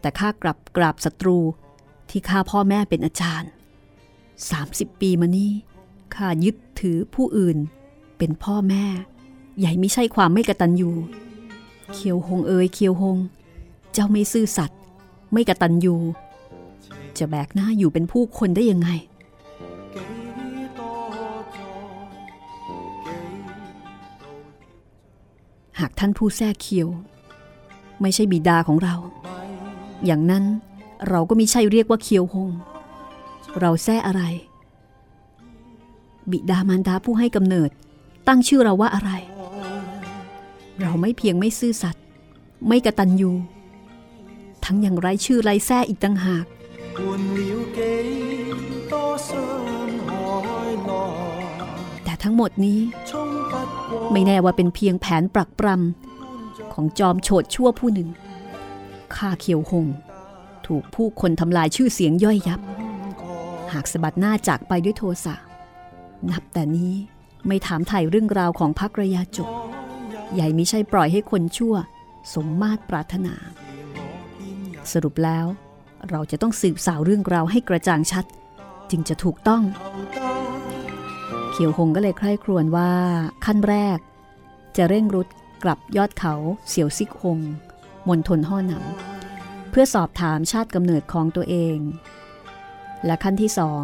[0.00, 1.38] แต่ข้ากลับกราบศัตรู
[2.10, 3.50] ที่ฆ่าพ่อแม่เป็นอาจารย์
[4.44, 5.50] 30 ปีมานี้
[6.14, 7.58] ข้ายึดถือผู้อื่น
[8.18, 8.84] เป็นพ่อแม่
[9.58, 10.94] ใหญ่ไม่ใช่ความไม่กระตันอยู่
[11.92, 13.16] เคียวหงเอ๋ยเคียวหง
[13.92, 14.78] เจ้าไม่ซื่อสัตย์
[15.32, 16.00] ไม่กระตันอยู่
[17.18, 18.88] จะแบกหน้าอยู่เป็นผู้คนได้ยังไง
[25.80, 26.88] หากท่านผู้แท้เคียว
[28.00, 28.94] ไม่ใช่บิดาของเรา
[30.06, 30.44] อย่างนั้น
[31.08, 32.50] เราก็ไม่ใช่เรียกว่าเคียวหง
[33.60, 34.22] เราแท้อะไร
[36.30, 37.70] บิดามารดาผู้ให้กำเนิด
[38.28, 39.10] ตั้งชื่อเราว่าอะไร
[40.80, 42.02] เราไม่เพียงไม่ซื่อสัตย์
[42.68, 43.30] ไม่กระตันยู
[44.64, 46.44] ทั้งอยังไรชื่อไรแท้อีกต่างหาก
[52.04, 52.80] แต่ทั้งหมดนี้
[54.12, 58.08] ไม่แน่ว่าเป็นเพียงแผนปรักปรำของจอมโฉดชั่วผู้หนึ่ง
[59.14, 59.86] ข้าเขียวหง
[60.66, 62.60] ถูกผู้คนทำลายชื่อเสียงย่อยยับ
[63.72, 65.34] หากสะบัดหน้าจากไปด้วยโทสะ
[66.30, 66.94] นับแต่นี้
[67.46, 69.50] ไม่ถามไถ่เรื่องราวของพักระยะจบ
[70.34, 71.74] ใหญ่มิใช่ปล่อยให้คนชั่ว
[72.34, 73.34] สมมาตรปรารถนา
[74.92, 75.46] สรุปแล้ว
[76.10, 78.24] เราจะต้องสืบสาวเรื่องราวให้กระจ่างชัด
[78.90, 79.62] จึงจะถูกต้อง
[81.50, 82.92] เขียวหงก็เลยใคร่ครวญว่า
[83.44, 83.98] ขั้นแรก
[84.76, 85.28] จะเร่งรุด
[85.64, 86.34] กลับยอดเขา
[86.68, 87.38] เสียวซิกหง
[88.08, 91.78] มณฑลห่อหนำเพื่อสอบถามชาติกำเนิดของตัวเอง
[93.04, 93.82] และขั้นที่สอง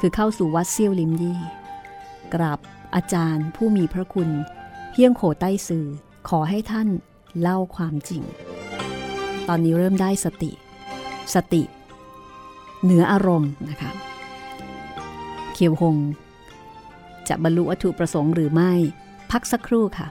[0.00, 1.40] คือเข้าสู่วัดเซี่ยวลิมยี่
[2.34, 2.58] กราบ
[2.94, 4.30] อาจารย์ผู้มีพระคุณ
[4.90, 5.86] เพียงโขใต้สื่อ
[6.28, 6.88] ขอให้ท่าน
[7.40, 8.22] เล่าความจริง
[9.48, 10.50] ตอนนี้เริ่มได้สติ
[11.34, 11.62] สติ
[12.82, 13.90] เหนืออารมณ์นะคะ
[15.52, 15.96] เขียวหง
[17.28, 18.72] จะบรรลุวัตถุประสงค์หรือไม่
[19.30, 20.06] พักสักครู่ค่ะ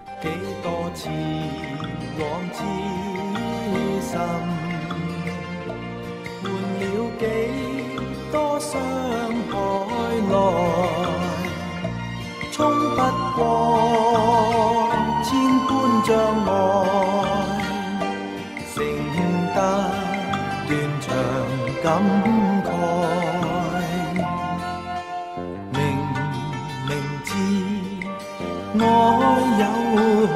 [8.59, 8.75] 多傷
[9.49, 9.55] 害
[10.29, 10.35] 來，
[12.51, 12.57] 衝
[12.89, 12.99] 不
[13.37, 13.39] 過
[15.23, 15.27] 千
[15.65, 15.69] 般
[16.03, 16.09] 障
[16.45, 16.47] 礙，
[18.75, 18.77] 成
[19.55, 19.57] 得
[20.67, 20.69] 斷
[20.99, 21.07] 腸
[21.81, 21.87] 感
[22.65, 22.67] 慨。
[25.71, 25.77] 明
[26.89, 26.91] 明
[27.23, 27.31] 知
[28.77, 28.81] 愛
[29.61, 29.63] 有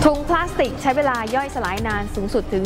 [0.03, 2.63] ถุงพลาสติกใช้เวลาย่อยสลายนานสูงสุดถึง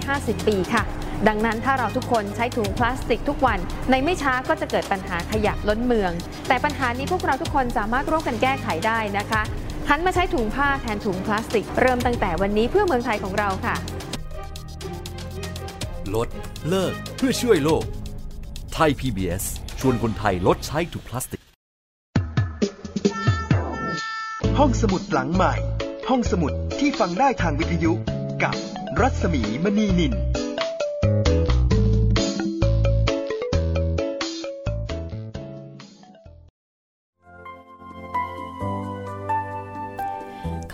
[0.00, 0.84] 450 ปีค่ะ
[1.28, 3.58] ดังนั้นถ้าเราทุกคนใช้ถุงพลาสติกทุกวัน
[3.90, 6.12] ในไม่ช้าก็จะเกิดปัญหาขยะล้นเมือง
[6.48, 9.42] แต่ปัญหานี้พวกเราทุกคนสามารถร่วมกันแก้ไขได้นะคะ
[9.88, 13.76] หันมาใช้ถุงผ้าแทนถุงพลาสติก เริ่มตั้งแต่วันนี้เพื่อเมืองไทยของเราค่ะ
[16.14, 16.28] ลด
[16.68, 17.84] เลิกเพื่อช่วยโลก
[18.74, 19.44] ไทย PBS
[19.80, 21.42] ชวนคนไทยลดใช้ถุงพลาสติก
[24.58, 25.54] ห้องสมุดหลังใหม่
[26.08, 27.92] ห้องสมุดที่ฟังได้ทางวิทยุ
[28.42, 28.54] กับ
[29.00, 30.14] รัศมีมณีนิน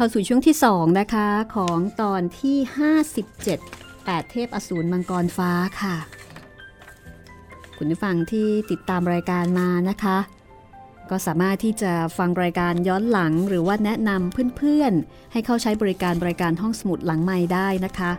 [0.00, 2.56] เข้าสู่ช่วงที่ 2 นะคะ ของตอนที่
[3.24, 5.96] 57 8 เทพอสูรมังกรฟ้าค่ะ
[7.78, 10.18] คุณผู้ฟังที่ติดตามรายการมานะคะ
[11.10, 18.12] ก็สามารถที่จะฟังรายการย้อนหลัง หรือว่าแนะนำเพื่อนๆ ให้เข้าใช้บริการบริการห้องสมุดหลังใหม่ได้นะคะ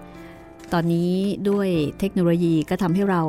[0.74, 1.13] ตอนนี้
[1.50, 1.67] ด้วย
[2.00, 3.22] เทคโนโลยีก็ทำให้เรา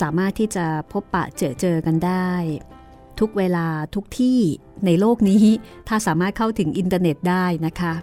[0.00, 2.30] สามารถที่จะพบปะเจอเจอกันได้
[3.20, 4.40] ทุกเวลาทุกที่
[4.86, 5.44] ในโลกนี้
[5.88, 7.94] ถ้าสามารถเข้าถึงอินเทอร์เน็ตได้นะคะ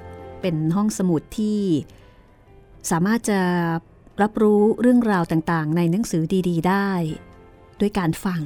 [0.41, 1.61] เป็นห้องสมุดที่
[2.91, 3.39] สามารถจะ
[4.21, 6.89] รับรู้เรื่องราวต่างๆ ในหนังสือดี ๆ ได้
[7.79, 8.41] ด้วยการฟัง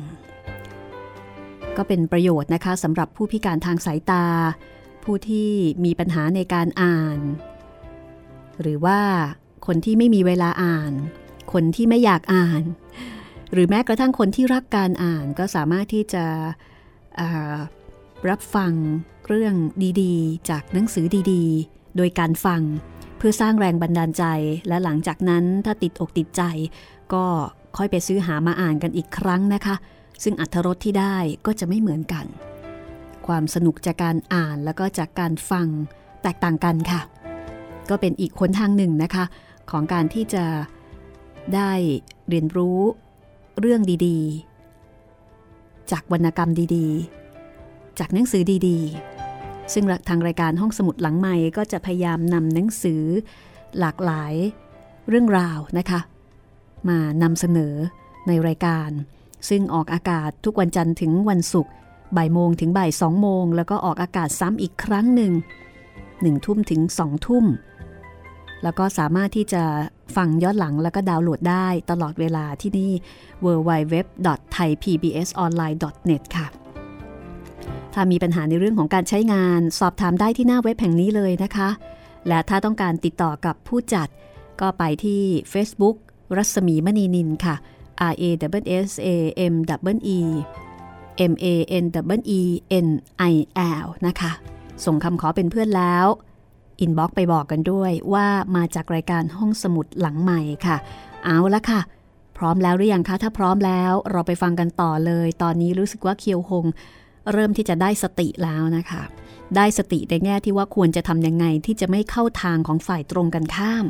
[1.77, 4.25] ก็เป็นประโยชน์นะคะสำหรับผู้พิการทางสายตา
[5.03, 5.51] ผู้ที่
[5.85, 7.19] มีปัญหาในการอ่าน
[8.61, 8.99] หรือว่า
[9.67, 10.93] คนที่ไม่มีเวลาอ่าน
[11.53, 12.61] คนที่ไม่อยากอ่าน
[13.53, 16.25] หรือแม้กระทั่งคนที่รักการอ่านก็สามารถที่จะ
[18.29, 18.73] รับฟัง
[19.27, 19.55] เรื่อง
[20.01, 22.61] ดีๆ จากหนังสือดีๆ โดยการฟัง
[23.17, 24.23] เพื่อสร้างแรงบันดาลใจ
[24.67, 26.41] และหลังจากนั้นถ้าติดอกติดใจ
[27.13, 27.25] ก็
[27.77, 29.75] ค่อยไปซื้อหามาอ่านกันอีกครั้งนะคะ
[30.23, 32.25] ซึ่งอัธรสที่ได้ก็จะไม่เหมือนกัน
[33.27, 35.67] ความสนุกจากการอ่านแล้วก็จากการฟัง
[36.23, 37.01] แตกต่างกันค่ะ
[37.89, 39.25] ก็เป็นอีกคนทางหนึ่งนะคะ
[39.71, 40.45] ของการที่จะ
[41.55, 41.71] ได้
[42.29, 42.79] เรียนรู้
[43.59, 53.03] เรื่องดีๆ จากวรรณกรรมดีๆ จากหนังสือดีๆ ซึ่งทางรายการห้องสมุดหลังใหม่ก็จะพยายามนำหนังสือ
[53.79, 54.33] หลากหลาย
[55.09, 55.99] เรื่องราวนะคะ
[56.89, 57.75] มานำเสนอ
[58.27, 58.89] ในรายการ
[59.49, 61.71] ซึ่งออกอากาศทุกวันจันทร์ถึงวันศุกร์
[62.17, 65.33] บ่ายโมงถึงบ่ายสองโมง แล้วก็ออกอากาศซ้ำอีกครั้งหนึ่ง
[66.21, 67.45] หนึ่งทุ่มถึงสองทุ่ม
[68.63, 69.63] แล้วก็สามารถที่จะ
[70.15, 72.91] ฟังย้อนหลังแล้วก็ดาวน์โหลดได้ตลอดเวลาที่นี่
[73.45, 76.47] www.thaipbsonline.net ค่ะ
[77.93, 81.69] ถ้ามีปัญหาในเรื่องของการใช้งานสอบถามได้ที่หน้าเว็บแห่งนี้เลยนะคะ
[82.27, 84.07] และถ้าต้องการติดต่อกับผู้จัด
[84.61, 85.21] ก็ไปที่
[85.53, 85.97] Facebook
[86.37, 87.55] รัศมีมณีนินค่ะ
[88.11, 88.23] R A
[88.61, 89.07] W S A
[89.51, 89.53] M
[89.93, 90.19] W E
[91.31, 91.45] M A
[91.83, 91.85] N
[92.17, 92.41] W E
[92.85, 92.87] N
[93.31, 93.33] I
[93.83, 94.31] L นะคะ
[94.85, 96.05] ส่งคำขอเป็นเพื่อนแล้ว
[96.79, 100.77] อินบ็อกไปบอกกันด้วยว่ามาจากรายการห้องสมุดหลังใหม่ค่ะ
[101.25, 101.81] เอาละค่ะ
[102.37, 106.65] พร้อมแล้วหรือยังคะ ถ้าพร้อมแล้วเราไปฟังกันต่อเลย ตอนนี้รู้สึกว่าเคียวคง
[107.31, 109.03] เริ่มที่จะได้สติแล้วนะคะ
[109.55, 113.85] ได้สติในแง่ที่ว่าควรจะทำยังไงที่จะไม่เข้าทางของฝ่ายตรงกันข้าม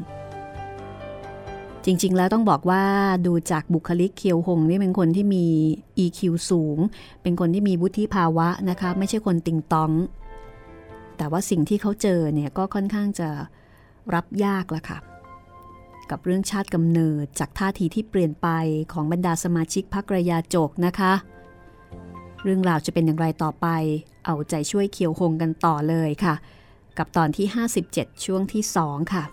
[1.86, 2.84] จริงๆ แล้วต้องบอกว่า
[3.26, 5.46] ดูจากบุคลิกเคียวหงนี่เป็นคนที่มี
[6.04, 6.20] EQ
[6.50, 6.78] สูง
[7.22, 9.92] เป็นคนที่มีวุฒิภาวะนะคะ ไม่ใช่คนติงตอง
[11.18, 13.30] แต่ว่าสิ่งที่เขาเจอเนี่ยก็ค่อนข้างจะ
[14.14, 14.98] รับยากละค่ะ
[16.10, 18.48] กับเรื่องชาติกำเนิดจากท่าทีที่เปลี่ยนไป
[18.94, 21.14] ของบรรดาสมาชิกพรรคระยาโจกนะคะ
[22.44, 23.68] เรื่องราวจะเป็นอย่างไรต่อไป
[24.26, 26.36] เอาใจช่วยเคียวหงกันต่อเลยค่ะ
[26.98, 27.48] กับตอนที่
[27.86, 29.24] 57 ช่วงที่ 2 ค่ะ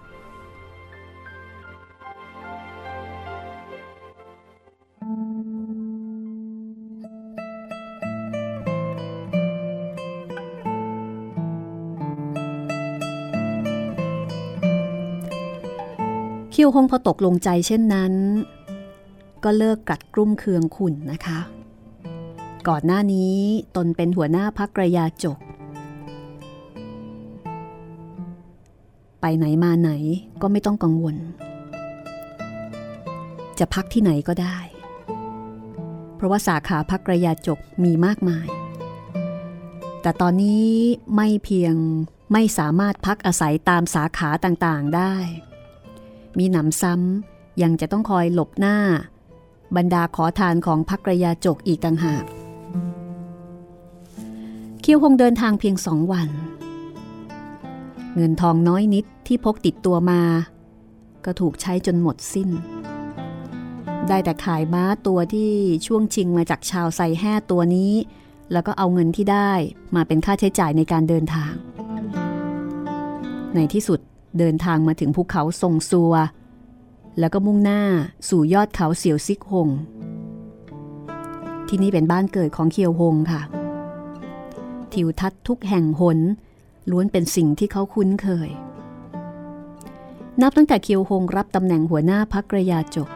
[16.56, 18.14] เคียวหงพอตกลงใจเช่นนั้น
[19.44, 21.40] ก็เลิกกัดกลุ้มเคืองขุนนะคะ
[22.68, 23.34] ก่อนหน้านี้
[23.76, 25.38] ตนเป็นหัวหน้าพักระยาจก
[29.20, 29.90] ไปไหนมาไหน
[30.42, 31.16] ก็ไม่ต้องกังวล
[33.58, 34.58] จะพักที่ไหนก็ได้
[36.16, 38.46] เพราะว่าสาขาพักระยาจกมีมากมาย
[40.02, 40.68] แต่ตอนนี้
[41.16, 41.74] ไม่เพียง
[42.32, 45.14] ไม่สามารถพักอาศัยตามสาขาต่างๆได้
[46.38, 48.76] มีหนำซ้ำยังจะต้องคอยหลบหน้า
[49.76, 52.24] บรรดาขอทานของพักรยาจกอีกต่างหาก
[54.80, 56.28] เคียวคงเดินทางเพียงสองวัน
[58.14, 60.22] เงินทองน้อยนิดที่พกติดตัวมา
[61.24, 62.50] ก็ถูกใช้จนหมดสิ้น
[64.08, 65.50] ได้แต่ขายม้าตัวที่
[65.86, 67.92] ช่วงชิงมาจากชาวไซแห่ตัวนี้
[68.52, 69.52] แล้วก็เอาเงินที่ได้
[69.96, 71.52] มาเป็นค่าใช้จ่ายในการเดินทาง
[73.54, 74.00] ในที่สุด
[74.38, 76.14] เดินทางมาถึงภูเขาทรงซัว
[77.18, 77.82] แล้วก็มุ่งหน้า
[78.28, 79.68] สู่ยอดเขาเสี่ยวซิกหง
[81.68, 83.42] ที่นี่เป็นบ้านเกิดของเคียวหงค่ะ
[84.92, 86.18] ทิวทัศน์ทุกแห่งหน
[86.90, 88.50] ล้วนเป็นสิ่งที่เขาคุ้นเคย
[90.40, 93.08] นับตั้งแต่เคียวหงรับตำแหน่งหัวหน้าพักระยาจก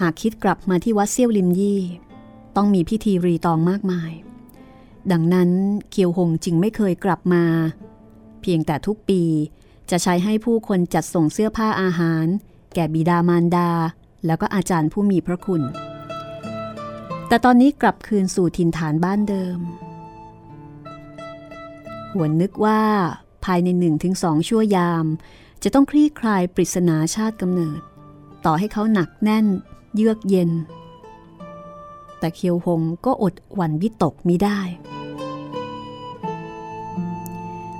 [0.00, 1.80] หากคิดกลับมาที่วัดเซี่ยวลินยี่
[2.56, 4.12] ต้องมีพิธีรีตองมากมาย
[5.12, 5.50] ดังนั้น
[5.90, 7.44] เคียวหงจึงไม่เคยกลับมา
[8.42, 9.22] เพียงแต่ทุกปี
[9.90, 12.26] จะใช้ให้ผู้คนจัดส่งเสื้อผ้าอาหาร
[12.74, 13.70] แก่บิดามารดา
[14.26, 15.62] แล้วก็อาจารย์ผู้มีพระคุณ
[17.28, 19.58] แต่ตอนนี้กลับคืนสู่ถิ่นฐานบ้านเดิม
[22.14, 22.82] หวนนึกว่า
[23.44, 25.06] ภายในหนึ่งถึงสองชั่วยาม
[25.62, 27.80] จะต้องคลี่คลายปริศนาชาติกำเนิด
[28.44, 29.46] ต่อให้เขาหนักแน่น
[29.94, 30.50] เยือกเย็น
[32.18, 34.60] แต่เคียวหงก็อดหวั่นวิตกมิได้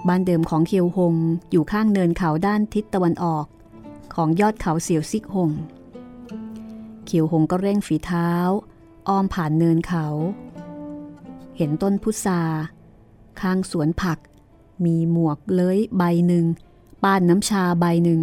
[0.08, 1.14] บ้านเดิมของเคียวหง
[1.50, 3.46] อยู่ข้างเนินเขาด้านทิศตะวันออก
[4.14, 5.50] ของยอดเขาเสียวซิกหง
[7.04, 8.30] เคียวหงก็เร่งฝีเท้า
[9.08, 10.06] อ้อมผ่านเนินเขา
[11.56, 12.42] เห็นต้นพุทรา
[13.40, 14.18] ข้างสวนผัก
[14.84, 16.46] มีหมวกเล้ยใบหนึ่ง
[17.04, 18.20] ป้านน้ำชาใบหนึ่ง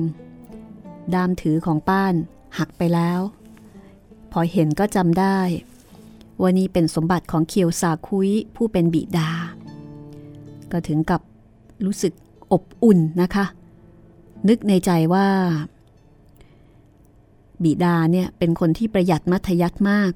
[1.13, 2.13] ดามถือของป้าน
[2.57, 3.19] หักไปแล้ว
[4.31, 5.39] พอเห็นก็จำได้
[6.41, 9.29] ว่านี่เป็นสมบัติของเคียวซาคุยผู้เป็นบิดา
[10.71, 11.21] ก็ถึงกับ
[11.86, 12.13] รู้สึก
[12.51, 13.45] อบอุ่นนะคะ
[14.47, 15.28] นึกในใจว่า
[17.63, 20.11] บิดาเนี่ยเป็นคนที่ประหยัดมัธยัติมาก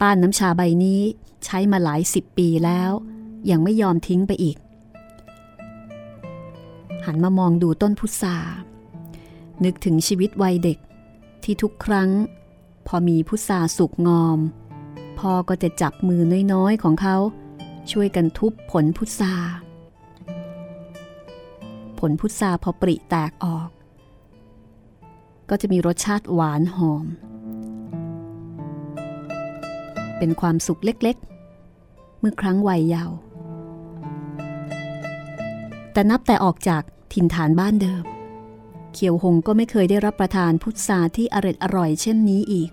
[0.00, 1.00] ป้านน้ำชาใบนี้
[1.44, 2.90] ใช้มาหลายสิบปีแล้ว
[3.50, 4.56] ยังไม่ยอมทิ้งไปอีก
[7.06, 8.36] หันมามองดูต้นพุทรา
[9.64, 10.78] นึกถึงชีวิตวัยเด็ก
[11.44, 12.10] ที่ทุกครั้ง
[12.86, 14.38] พอมีพุทราสุกงอม
[15.18, 16.22] พ่อก็จะจับมือ
[16.52, 17.16] น้อยๆของเขา
[17.90, 19.34] ช่วยกันทุบผลพุทรา
[22.00, 23.68] ผลพุทราพอปริแตกออก
[25.50, 27.06] ก็จะมีรสชาติหวานหอม
[30.18, 33.16] เป็นความสุขเล็กๆ เมื่อครั้งวัยเยาว์
[35.92, 36.82] แต่นับแต่ออกจาก
[37.12, 38.04] ถิ่นฐานบ้านเดิม
[38.92, 42.70] เขียวหงก็ไม่เคยได้รับประทานพุทราที่อร่อยอร่อยเช่นนี้อีก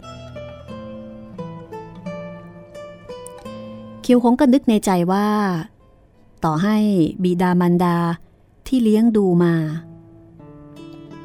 [4.01, 5.27] เขียวหงก็นึกในใจว่า
[6.43, 6.77] ต่อให้
[7.23, 7.97] บิดามารดา
[8.67, 9.55] ที่เลี้ยงดูมา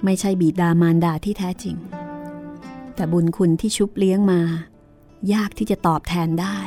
[0.04, 1.76] ไม่ใช่บิดามารดาที่แท้จริง
[2.94, 4.40] แต่บุญคุณที่ชุบเลี้ยงมา
[5.32, 6.58] ยากที่จะตอบแทนได้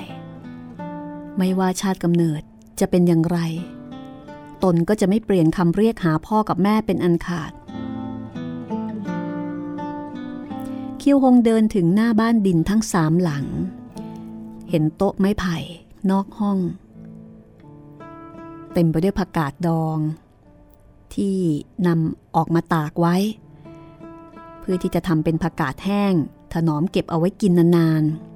[1.38, 2.41] ไม่ว่าชาติกำเนิด
[2.80, 3.39] จะเป็นอย่างไร
[4.63, 7.51] ตนก็จะไม่เปลี่ยนคำเรียกหาพ่อกับแม่เป็นอันขาด
[10.97, 13.45] เคียวหงเดินถึงหน้าบ้านดินทั้งสามหลัง
[14.69, 15.57] เห็นโต๊ะไม้ไผ่
[16.09, 16.57] นอกห้อง
[18.74, 19.97] เต็มไปด้วยผักกาดดอง
[21.16, 21.38] ที่
[21.88, 23.16] นำออกมาตากไว้
[24.59, 26.14] เพื่อที่จะทำเป็นผักกาดแห้ง
[26.53, 28.34] ถนอมเก็บเอาไว้กินนานๆ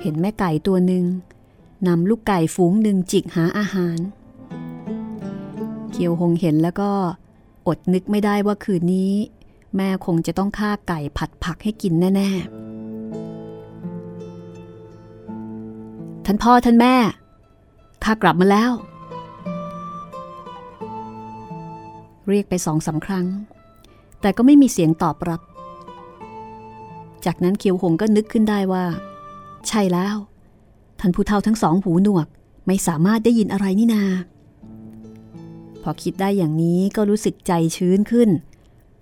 [0.00, 1.04] เห็นแม่ไก่ตัวหนึ่ง
[1.86, 3.98] นำลูกไก่ฝูงหนึ่งจิกหาอาหาร
[5.90, 6.90] เคียวหงเห็นแล้วก็
[7.66, 9.12] อดนึกไม่ได้ว่าคืนนี้
[9.76, 12.64] แม่คงจะต้องฆ่าไก่ผัดผักให้กินแน่ ๆ
[16.26, 16.94] ท่านพ่อท่านแม่
[18.04, 18.72] ข้ากลับมาแล้ว
[22.28, 23.26] เรียกไปสองสาครั้ง
[24.20, 25.40] แต่ก็ไม่มีเสียงตอบรับ
[27.24, 28.84] จากนั้นเคียวหงก็นึกขึ้นได้ว่า
[29.68, 30.16] ใช่แล้ว
[31.00, 32.26] ท่านผู้เฒ่าทั้งสองหูหนวก
[32.66, 34.04] ไม่สามารถได้ยินอะไรนี่นา
[35.82, 38.30] พอคิดได้อย่างนี้ก็รู้สึกใจชื้นขึ้น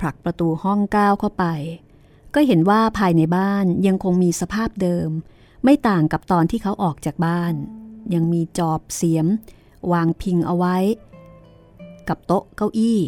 [0.00, 1.44] ผลักประตูห้องก้าวเข้าไป
[2.34, 5.09] ก็เห็นว่าภายในบ้านยังคงมีสภาพเดิม
[5.64, 7.55] ไม่ต่างกับตอนที่เขาออกจากบ้าน
[8.14, 9.26] ยังมีจอบเสียม
[9.92, 10.76] วางพิงเอาไว้
[12.09, 12.98] กับโต๊ะเก้าอี้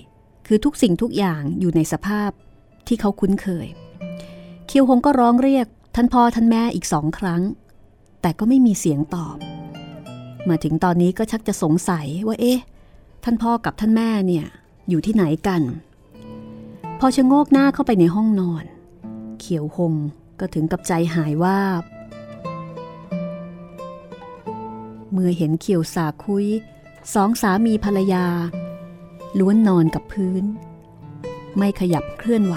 [0.47, 2.31] คือทุกสิ่งทุกอย่างอยู่ในสภาพ
[2.87, 3.67] ที่เขาคุ้นเคย
[4.67, 7.43] เคียวหงก็ร้องเรียกท่านพ่อท่านแม่อีกสองครั้ง
[8.23, 9.37] แต่ก็ไม่มีเสียงตอบ
[10.49, 12.61] มาถึงตอนนี้ก็ชักจะสงสัยว่าเอ๊ะ
[13.25, 14.47] ท่านพ่อกับท่านแม่เนี่ย
[14.89, 15.63] อยู่ที่ไหนกัน
[16.99, 18.65] พอชะโงกหน้าเข้าไปในห้องนอน
[19.41, 19.95] เขียวหง
[20.41, 21.59] ก็ถึงกับใจหายว่า
[25.17, 26.47] เมื่อเห็นเขียวสาคุย
[27.15, 28.27] สองสามีภรรยา
[29.39, 30.45] ล้วนนอนกับพื้น
[31.57, 32.55] ไม่ขยับเคลื่อนไหว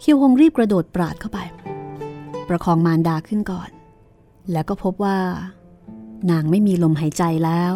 [0.00, 1.38] เคียวหงรีบกระโดดปราดเข้าไป
[2.48, 3.70] ประคองมารดาขึ้นก่อน
[4.52, 5.18] แล้วก็พบว่า
[6.30, 7.72] นางไม่มีลมหายใจแล้ว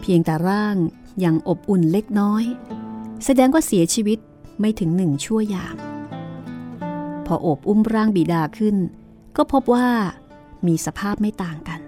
[0.00, 0.76] เพียงแต่ร่าง
[1.24, 2.44] ยังอบอุ่นเล็กน้อย
[3.24, 4.18] แสดงว่าเสียชีวิต
[4.60, 5.89] ไม่ถึงหนึ่งชั่วยาม
[7.34, 8.76] อโอบอุ้มร่างบิดาขึ้น
[9.36, 9.88] ก็พบว่า
[10.66, 11.80] มีสภาพไม่ต่างกัน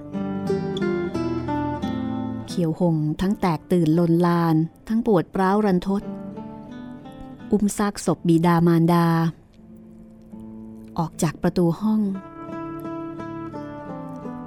[2.47, 4.57] เขียวหงทั้งแตกตื่นลนลาน
[4.89, 6.03] ทั้งปวดเปร้ารันทด
[7.53, 9.07] อุ้มซากศพบิดามารดา
[10.99, 12.01] ออกจากประตูห้อง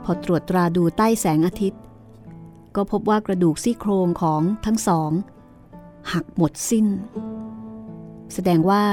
[0.03, 1.81] พอตรวจตราดูใต้แสงอาทิตย์
[2.75, 5.11] ก็พบว่ากระดูกซี่โครงของทั้งสอง
[6.13, 6.85] หักหมดสิ้น
[8.33, 8.83] แสดงว่า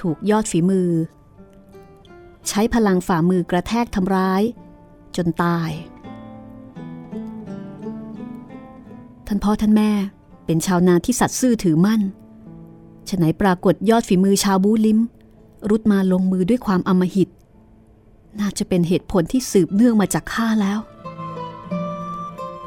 [0.00, 0.90] ถูกยอดฝีมือ
[2.48, 4.42] ใช้พลังฝ่ามือกระแทกทำร้าย
[5.16, 5.70] จนตาย
[9.26, 9.90] ท่านพ่อท่านแม่
[10.46, 12.02] เป็นชาวนาที่สัตย์ซื่อถือมั่น
[13.08, 14.98] ฉะไหนปรากฏยอดฝีมือชาวบูลิม
[15.70, 17.28] รุดมาลงมือด้วยความอำมหิต
[18.40, 20.78] น่าจะเป็นเหตุผลที่สืบเนื่องมาจากข้าแล้ว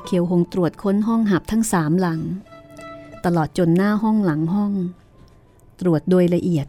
[0.03, 2.21] เขียวหงตรวจค้นห้องหับทั้งสามหลัง
[3.25, 4.73] ตลอดจนหน้าห้องหลังห้อง
[5.79, 6.67] ตรวจโดยละเอียด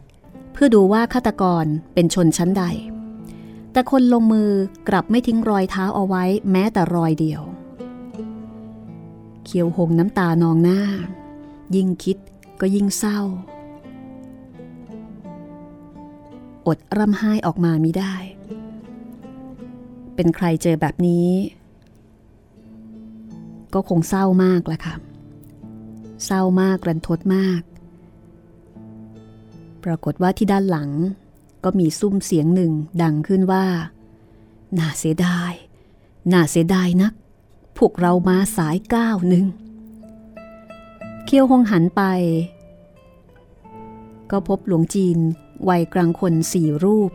[0.51, 2.63] เพื่อดูว่าฆาตกรเป็นชนชั้นใด
[3.71, 4.49] แต่คนลงมือ
[4.87, 7.41] กลับไม่ทิ้งรอยเท้าเอาไว้แม้แต่รอยเดียว
[9.43, 10.81] เขียวหงน้ำตานองหน้า
[11.75, 12.17] ยิ่งคิด
[12.61, 13.19] ก็ยิ่งเศร้า
[16.67, 18.15] อดร่ำไห้ออกมามิได้
[20.15, 21.29] เป็นใครเจอแบบนี้
[23.73, 24.95] ก็คงเศร้ามากแหละค่ะ
[26.25, 27.61] เศร้ามากรันทดมาก
[29.83, 30.89] ปรากฏว่าที่ด้านหลัง
[31.63, 32.71] ก็มีซุ้มเสียงหนึ่ง
[33.01, 33.65] ดังขึ้นว่า
[34.77, 35.51] น่าเสียดาย
[36.31, 37.13] น่าเสียดายนัก
[37.77, 39.45] พวกเรามาสายก้าวหนึ่ง
[41.25, 42.01] เคียวหงหันไป
[44.31, 45.17] ก็พบหลวงจีน
[45.69, 47.11] วัยกลางคนสี่รูป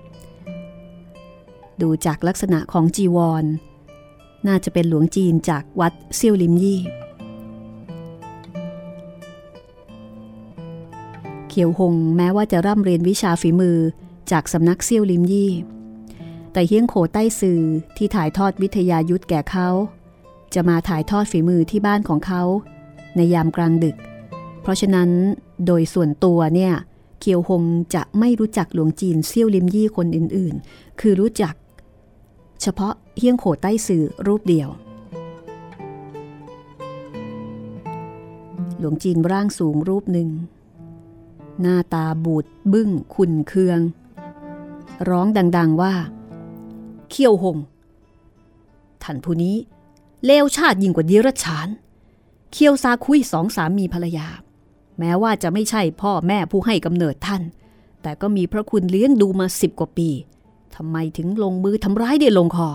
[1.80, 3.44] ดูจากลักษณะของจีวร
[4.46, 6.80] น่าจะเป็นหลวงจีนจากวัดเซี่ยวลิมยี่
[11.56, 13.78] เขียวหงแม้ว่าจะร่ำเรียนวิชาฝีมือ
[14.30, 15.52] จากสำนักเซี่ยวลิมยี่
[16.52, 17.60] แต่เฮียงโขใต้สื่อ
[17.96, 19.68] ที่ถ่ายทอดวิทยายุทธแก่เขา
[20.54, 22.42] จะมาถ่ายทอดฝีมือที่บ้านของเขา
[23.16, 23.96] ในยามกลางดึก
[24.62, 25.10] เพราะฉะนั้น
[25.66, 26.72] โดยส่วนตัวเนี่ย
[27.20, 27.62] เคียวหง
[27.94, 31.54] จะไม่รู้จักหลวงจีนเซี่ยวลิมยี่คนอื่นๆ คือรู้จัก
[32.62, 34.68] เฉพาะเฮียงโขใต้สื่อรูปเดียว
[38.78, 40.30] หลวงจีนร่างสูงรูปหนึ่ง
[41.60, 43.80] หน้าตาบูดบึ้งขุนเคือง
[45.08, 45.26] ร้อง
[45.56, 45.94] ดังๆว่า
[47.10, 47.58] เขี้ยวหง
[49.02, 49.56] ท่านผู้นี้
[50.24, 51.68] เลวชาติยิ่งกว่าเดียรฉาน
[52.52, 54.28] เขี้ยวซาคุยสองสามีภรรยา
[54.98, 57.42] แม้ว่าจะไม่ใช่พ่อแม่ผู้ให้กำเนิดท่าน
[58.02, 60.08] แต่ก็มีพระคุณเลี้ยงดูมาสิบกว่าปี
[60.76, 62.68] ทำไมถึงลงมือทำร้ายเดียลงคอ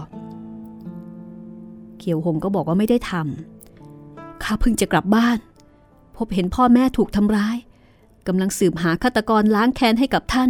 [1.97, 5.37] เขียวหงก็บอกว่าไม่ได้ทำข้าเพิ่งจะกลับบ้าน
[6.17, 7.57] พบเห็นพ่อแม่ถูกทำร้าย
[8.29, 10.49] กำลังสืบหาฆาตกรล้างแค้นให้กับท่าน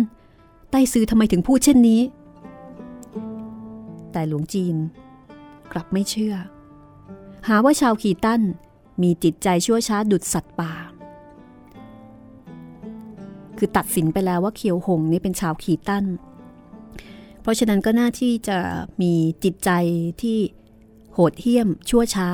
[0.72, 2.02] ใต้ซื้อทำไมถึงพูดเช่นนี้
[4.12, 4.76] แต่หลวงจีน
[5.72, 6.36] กลับไม่เชื่อ
[7.48, 8.42] หาว่าชาวขีตัน
[9.02, 10.74] มีจิตใจชั่วช้าดุดสัตว์ป่า
[13.58, 16.06] คือตัดสินไปแล้วว่าเคียวหงนี่เป็นชาวขีตัน
[17.42, 18.58] เพราะฉะนั้นก็น่าที่จะ
[19.02, 19.14] มี
[19.44, 19.70] จิตใจ
[20.22, 20.38] ที่
[21.14, 22.30] โหดเหี้ยม ชั่วช้า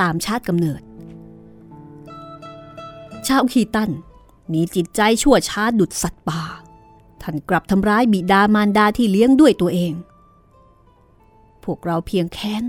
[0.00, 0.80] ตามชาติกำเนิด
[3.28, 3.90] ชาวขีตัน
[4.52, 6.42] มีจิตใจชั่วช้าดุดสัตว์ป่า
[7.22, 9.92] ท่านกลับทำร้ายบิดามารดาที่เลี้ยงด้วยตัวเอง
[11.64, 12.64] พวกเราเพียงแค้น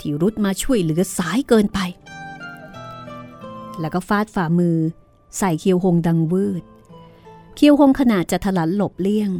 [0.00, 1.78] ที่รุดมาช่วยเหลือสายเกินไป
[3.80, 4.76] แล้วก็ฟาดฝ่ามือ
[5.38, 6.62] ใส่เคียวหงดังวืด
[7.54, 9.30] เคียวหงขนาดจะถลันหลบเลี่ยง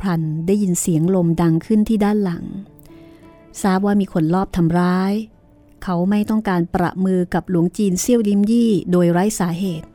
[0.00, 2.44] พลันได้ยินเสียงลมดังขึ้นที่ด้านหลัง
[3.62, 5.12] ทราบว่ามีคนลอบทำร้าย
[5.82, 9.88] เขาไม่ต้องการประมือกับหลวงจีนเซี่ยวลิมยี่โดยไร้สาเหตุ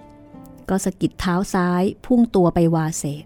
[0.70, 3.26] ก็สะกิดเท้าซ้ายพุ่งตัวไปวาเศษ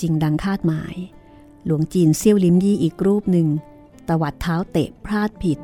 [0.00, 0.94] จริงดังคาดหมาย
[1.64, 3.48] หลวงจีนเซี่ยวลิมยี่อีกรูปหนึ่ง
[4.08, 5.58] ตวัดเท้าเตะพลาดผิด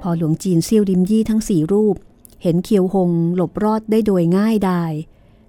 [0.00, 1.96] พอหลวงจีนเซี่ยวลิมยี่ทั้งสี่รูป
[2.42, 4.92] เห็นเคียวหงหลบรอดได้โดยง่ายดาย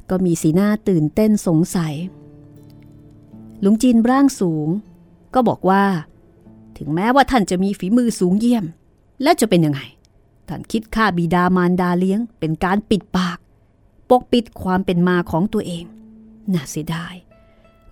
[0.09, 1.93] ก็มีสีหน้าตื่นเต้นสงสัย
[3.61, 4.67] หลวงจีนร่างสูง
[5.33, 5.83] ก็บอกว่า
[6.77, 8.65] ถึงแม้ว่าท่านจะมีฝีมือสูงเยี่ยม
[9.23, 9.81] และจะเป็นยังไง
[10.47, 13.37] ท่านคิดฆ่าบิดามารดาเลี้ยง เป็นการปิดปาก
[14.11, 15.85] ปกปิดความเป็นมาของตัวเอง
[16.53, 17.15] น่าเสียดาย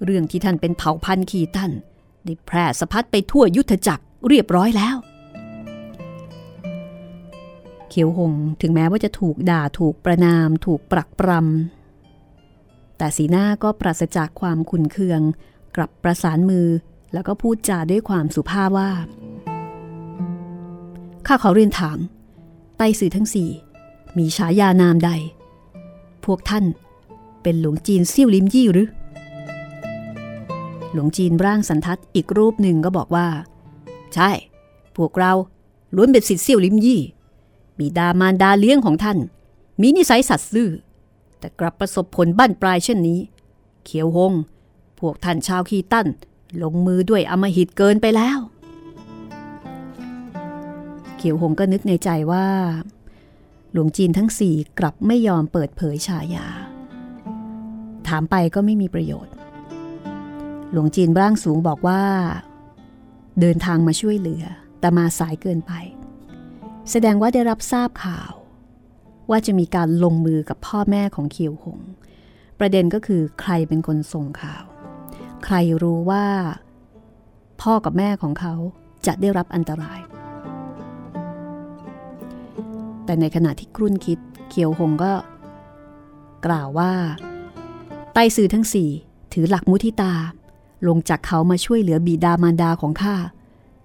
[0.03, 1.72] เรื่องที่ท่านเป็นเผ่าพันธุ์ขีตัน
[2.26, 4.95] ได้แพร่สะพัดไปทั่วยุทธจักรเรียบร้อยแล้ว
[7.89, 15.22] เขียวหงถึงแม้ว่าจะถูกด่าถูกประนาม ถูกปรักปรำแต่สีหน้าก็ปราศจากความขุนเคือง
[15.76, 16.67] กลับประสานมือ
[17.13, 18.91] แล้วก็พูดจาด้วยความสุภาพว่า
[21.28, 21.99] ข้าขอเรียนถาม
[22.78, 23.49] ไต้สื่อทั้งสี่
[24.17, 25.11] มีฉายานามใด
[26.34, 26.65] วกท่าน
[27.43, 28.88] เป็นหลวงจีนเซี่ยวลิมยี่หรือ
[30.93, 33.27] หลวงจีนร่างสันทัดอีกรูปหนึ่งก็บอกว่า
[34.13, 34.30] ใช่
[34.97, 35.34] พวกเรา
[35.95, 37.01] ล้วนเป็นสิทธิ์เซี่ยวลิมยี่
[37.77, 39.17] บิดามารดาเลี้ยงของท่าน
[39.82, 40.69] มีนิสัยสัตว์ซื่อ
[41.39, 43.19] แต่กลับประสบผลบั้นปลายเช่นนี้
[43.86, 44.34] เขียวหง
[44.99, 46.07] พวกท่านชาวคีตั้น
[46.61, 48.39] ลงมือด้วยอมหิตเกินไปแล้ว
[51.17, 52.45] เขียวหงก็นึกในใจว่า
[53.72, 56.47] หลวงจีนทั้งสี่กลับไม่ยอมเปิดเผยฉายา
[58.07, 59.34] ถามไปก็ไม่มีประโยชน์
[60.72, 62.01] หลวงจีนร่างสูงบอกว่า
[63.39, 64.43] เดินทางมาช่วยเหลือ
[64.80, 65.74] แต่มาสายเกินไป
[66.91, 68.32] แสดงว่าได้รับทราบข่าว
[69.30, 71.80] ว่าจะมีการลงมือกับพ่อแม่ของเคียวหง
[72.59, 74.63] ประเด็นก็คือใครเป็นคนส่งข่าว
[75.45, 76.26] ใครรู้ว่า
[77.61, 78.55] พ่อกับแม่ของเขา
[79.05, 79.99] จะได้รับอันตราย
[83.10, 85.14] แต่ในขณะที่ครุ่นคิดเคียวหงก็
[86.45, 86.93] กล่าวว่า
[88.14, 88.89] ไต้ซือทั้งสี่
[89.34, 90.14] ถือหลักมุทิตา
[90.88, 93.16] ลงจากเขามาช่วยเหลือบิดามารดาของข้า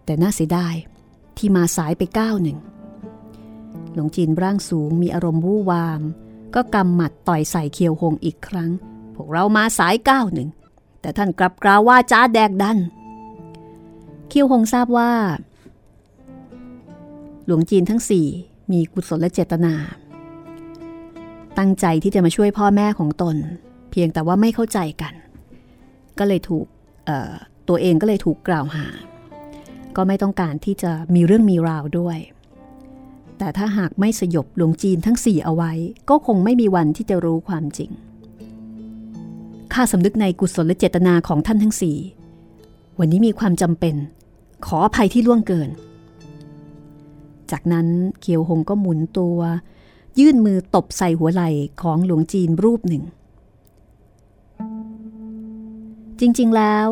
[0.04, 0.74] แต่น่าเสียดาย
[1.36, 2.58] ที่มาสายไปก้าวหนึ่ง
[3.92, 6.00] หลวงจีนร่างสูงมีอารมณ์วู่วาม
[6.54, 8.70] ก็กำหมัดต่อยใส่เคียวหงอีกครั้ง
[9.14, 10.48] พวกเรามาสายก้าวหนึ่ง
[11.00, 12.78] แต่ท่านกลับกล่าวว่าจ้าแดกดัน
[14.28, 15.12] เคียวหงทราบว่า
[17.44, 18.28] หลวงจีนทั้งสี่
[18.72, 19.74] มีกุศลและเจตนา
[21.58, 23.36] ตั้งใจที่จะมาช่วยพ่อแม่ของตน
[23.90, 25.14] เพียงแต่ว่าไม่เข้าใจกัน
[26.18, 26.66] ก็เลยถูก
[27.68, 28.86] ตัวเองก็เลยถูกกล่าวหา
[29.96, 32.18] ก็ไม่ต้องการที่จะมีเรื่องมีราวด้วย
[33.38, 35.72] แต่ถ้าหากไม่สยบหลวงจีนทั้งสี่เอาไว้
[36.10, 37.90] ก็คงไม่มีวันที่จะรู้ความจริง
[39.72, 41.96] ข้าสำนึกในกุศลและเจตนาของท่านทั้งสี่
[42.98, 43.94] วันนี้มีความจำเป็น
[44.66, 45.70] ขออภัยที่ล่วงเกิน
[47.56, 47.88] จากนั้น
[48.20, 49.38] เคียวหงก็หมุนตัว
[50.18, 51.50] ยื่นมือตบใส่หัวไหล่
[51.82, 53.04] ของหลวงจีนรูปหนึ่ง
[56.20, 56.88] จริงๆแล้ว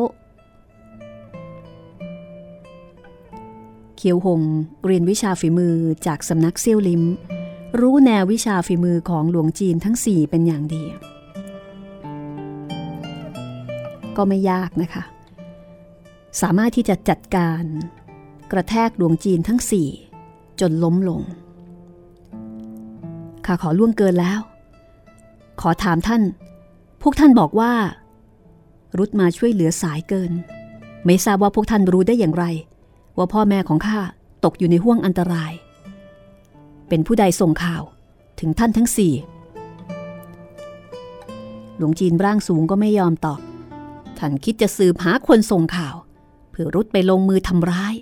[3.97, 4.41] เคียวหง
[4.85, 5.75] เรียนวิชาฝีมือ
[6.07, 7.03] จากสำนักเซี่ยวลิม
[7.79, 10.83] รู้แนววิชาฝีมือของหลวงจีนทั้งสี่เป็นอย่างดี
[14.15, 15.03] ก็ไม่ยากนะคะ
[16.41, 17.63] สามารถที่จะจัดการ
[18.51, 19.89] กระแทกหลวงจีนทั้งสี่
[20.59, 21.21] จนล้มลง
[23.45, 24.39] ข้าขอล่วงเกินแล้ว
[25.61, 26.21] ขอถามท่าน
[27.01, 27.73] พวกท่านบอกว่า
[28.97, 30.31] รุดมาช่วยเหลือสายเกิน
[31.05, 32.45] ไม่ทราบว่าพวกท่านรู้ได้อย่างไร
[33.17, 33.99] ว่าพ่อแม่ของข้า
[34.43, 35.51] ตกอยู่ในห่วงอันตราย
[36.89, 37.83] เป็นผู้ใดส่งข่าว
[38.39, 39.13] ถึงท่านทั้งสี่
[41.77, 43.39] หลวงจีนร่างสูงก็ไม่ยอมตอบ
[44.17, 45.95] ท่านคิดจะสืบหาคนส่งข่าว
[46.51, 47.93] เพื่อรุดไปลงมือทำร้าย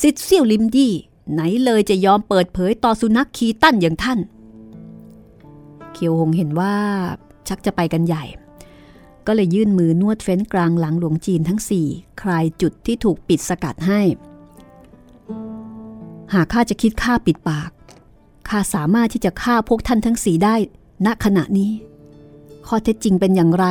[0.00, 0.92] ซิดเซี่ยวลิมดี้
[1.32, 4.18] ไหนเลยจะยอมเปิดเผยต่อสุนัขคีตั้นอย่างท่าน
[5.92, 6.74] เคียวหงเห็นว่า
[7.48, 8.24] ชักจะไปกันใหญ่
[9.26, 11.86] ก็เลยยื่นมือนวดเฟ้นกลางหลังหลวงจีนทั้งสี่
[12.20, 14.00] คลายจุดที่ถูกปิดสกัดให้
[16.34, 17.70] หากข้าจะคิดฆ่าปิดปาก
[18.48, 20.54] ข้าสามารถที่จะฆ่าพวกท่านทั้งสีได้
[21.06, 21.72] ณขณะนี้
[22.66, 23.66] ข้อเท็จจริงเป็นอย่างไร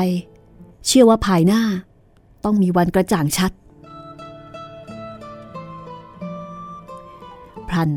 [0.86, 1.62] เชื่อว่าภายหน้า
[2.44, 3.52] ต้องมีวันกระจ่างชัด
[7.76, 7.92] พลัน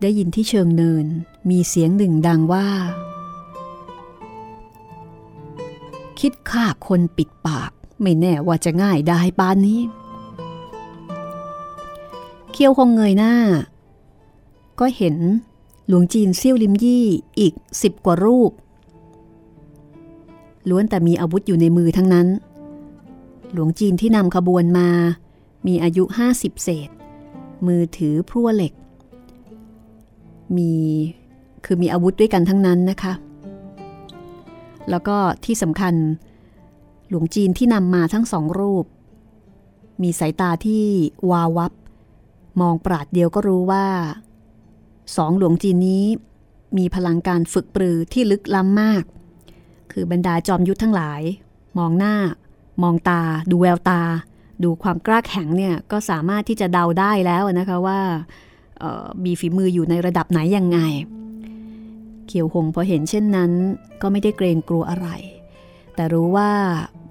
[0.00, 1.06] ได้ยินที่เชิงเนิน
[1.50, 2.68] มีเสียงหนึ่งดังว่า
[6.20, 7.70] คิดฆ่าคนปิดปาก
[8.02, 9.80] ไม่แน่ว่าจะง่ายได้ปานนี้
[12.52, 13.34] เคียวคงเงยหน้า
[14.80, 15.16] ก็เห็น
[15.88, 17.06] หลวงจีนเซี่ยวลิมยี่
[17.38, 18.52] อีกสิบกว่ารูป
[20.68, 22.28] ล้วนแต่มีอาวุธอยู่ในมือทั้งนั้น
[23.52, 24.88] หลวงจีนที่นำขบวนมา
[25.66, 26.90] มีอายุห้าสิบเศษ
[27.66, 28.72] มือถือพรั่วเหล็ก
[30.56, 30.72] มี
[31.64, 33.12] คือมีอาวุธด้วยกันทั้งนั้นนะคะ
[34.90, 35.94] แล้วก็ที่สำคัญ
[37.08, 38.84] หลวงจีนที่นำมาทั้งสองรูป
[40.02, 40.84] มีสายตาที่
[41.30, 41.72] วาวับ
[42.60, 43.86] มองปราดเดียวก็รู้ว่า
[45.16, 46.04] สองหลวงจีนนี้
[46.78, 49.04] มีพลังการฝึกปรือที่ลึกล้ำมาก
[49.92, 51.22] คือบรรดาจอมยุทธทั้งหลาย
[51.78, 52.16] มองหน้า
[52.82, 54.02] มองตา ดูแววตา
[54.62, 58.00] ดูความกล้าแข็งเนี่ยก็สามารถที่จะเดาได้แล้วนะคะว่า
[59.24, 60.78] มีฝีมืออยู่ในระดับไหนยังไง
[62.26, 63.52] เขียวหงพอเห็นเช่นนั้น
[64.02, 65.08] ก็ไม่ได้เกรงกลัวอะไร
[65.94, 66.50] แต่รู้ว่า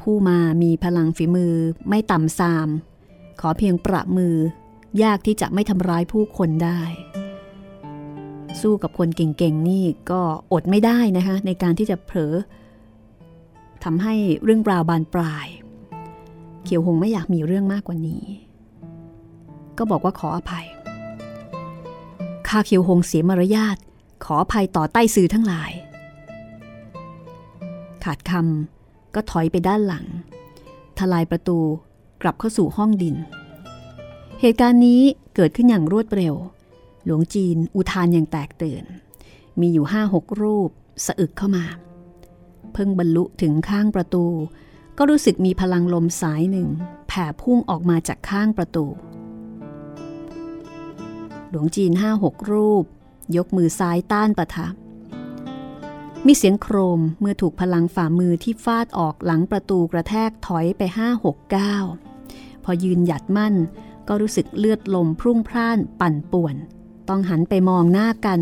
[0.02, 1.54] ผู้มามีพลังฝีมือ
[1.90, 2.68] ไม่ต่ำซาม
[3.40, 4.36] ขอเพียงประมือ
[5.04, 6.82] ยากที่จะไม่ทำร้ายผู้คนได้
[8.62, 10.22] สู้กับคนเก่งๆนี่ก็
[10.54, 12.36] อดไม่ได้นะคะ ในการที่จะเผลอ
[13.84, 14.14] ทำให้
[14.44, 15.48] เรื่องราวบานปลาย
[16.64, 18.24] เขียวหงไม่อยากมีเรื่องมากกว่านี้
[19.78, 20.66] ก็บอกว่าขออภัย
[22.50, 23.78] ข้าเขียวหงเสียมารยาท
[24.24, 25.72] ขออภัยต่อใต้สื่อทั้งหลาย
[28.04, 30.06] ขาดคำก็ถอยไปด้านหลัง
[30.98, 31.60] ทลายประตู
[32.22, 33.16] กลับเข้าสู่ห้องดิน
[34.42, 35.02] เหตุการณ์นี้
[35.36, 36.36] เกิดขึ้นอย่างรวดเร็ว
[37.06, 38.84] หลวงจีนอุทานอย่างแตกตื่น
[39.60, 40.70] มีอยู่ห้าหกรูป
[41.06, 41.66] สะอึกเข้ามา
[42.74, 44.26] เพิ่งบรรลุถึงข้างประตู
[44.98, 46.68] ก็รู้สึกมีพลังลมสายหนึ่ง
[47.08, 48.86] แผ่พุ่งออกมาจากข้างประตู
[51.50, 52.84] หลวงจีนห้าหกรูป
[53.38, 54.74] ยกมือซ้ายต้านประทับ
[56.26, 61.76] มีเสียงโครมเมื่อถูกพลังฝ่ามือที่ฟาดออกหลังประตูกระแทกถอยไปห้าหกเก้า
[62.64, 63.56] พอยืนหยัดมั่น
[64.08, 66.56] ก็รู้สึกเลือดลมพรุ่งพล่านปั่นป่วน
[67.10, 68.40] ต้องหันไปมองหน้ากัน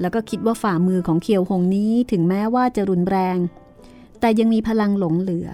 [0.00, 3.38] แล้วก็คิดว่าฝ่ามือของเคียวหงนี้ถึงแม้ว่าจะรุนแรง
[4.20, 5.48] แต่ยังมีพลังหลงเหลือ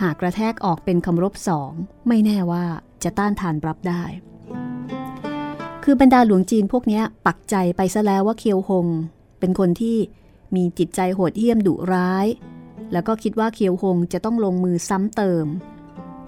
[0.00, 1.72] หากกระแทกออกเป็นคำรบสอง
[2.08, 2.64] ไม่แน่ว่า
[3.02, 4.04] จะต้านทานรับได้
[5.88, 8.86] คือบรรดาหลวงจีนพวกนี้ปักใจไปซะแล้วว่าเคียวหง
[9.38, 9.96] เป็นคนที่
[10.56, 12.26] มีจิตใจโหดเหี้ยมดุร้าย
[12.92, 15.46] แล้วก็คิดว่าเคียวหงจะต้องลงมือซ้ำเติม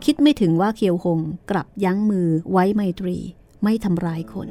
[0.04, 3.16] คิดไม่ถึงว่าเคียวหงกลับยั้งมือไว้ไมตรี
[3.62, 4.48] ไม่ทำร้ายคน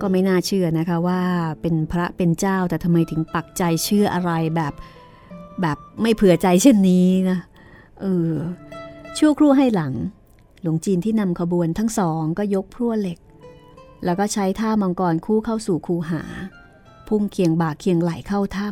[0.00, 1.20] ก็ไม่น่าเชื่อนะคะว่า
[1.62, 4.72] เป็นพระเป็นเจ้าแต่ทำไมถึงปักใจเชื่ออะไรแบบ
[5.60, 7.38] แบบไม่เผื่อใจเช่นนี้นะ
[8.00, 8.32] เออ
[9.18, 9.92] ชั่วครู่ให้หลัง
[10.62, 13.18] หลวงจีนที่นำขบวนทั้งสองก็ยกพรั่วเหล็ก
[14.04, 16.22] แล้วก็ใช้ท่ามังกรคู่เข้าสู่คูหา
[17.08, 18.68] พุ่งเคียงบ่าเคียงไหลเข้าถ้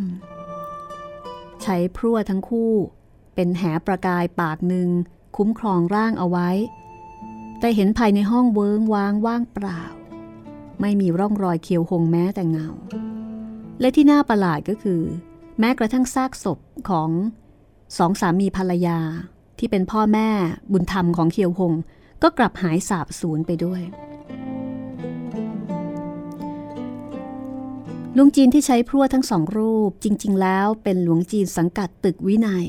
[0.78, 2.72] ำใช้พรั่วทั้งคู่
[3.34, 4.88] เป็นแหประกายปากหนึ่ง
[5.36, 6.48] คุ้มครองร่างเอาไว้
[7.60, 9.82] แต่เห็นภายในห้องเวิงว้างว่างเปล่า
[10.80, 12.68] ไม่มีร่องรอยเคียวหงแม้แต่เงา
[13.80, 15.02] และที่น่าประหลาดก็คือ
[15.58, 16.58] แม้กระทั่งซากศพ
[16.88, 17.10] ของ
[17.98, 18.98] สองสามีภรรยา
[19.58, 20.28] ที่เป็นพ่อแม่
[20.72, 21.72] บุญธรรมของเคียวหง
[22.22, 23.82] ก็กลับหายสาบสูญไปด้วย
[28.20, 32.66] ลุงจีนที่ใช้พรั่วทั้งสองรูปจริง ๆ แล้วเป็นหลวงจีนสังกัดตึกวินัย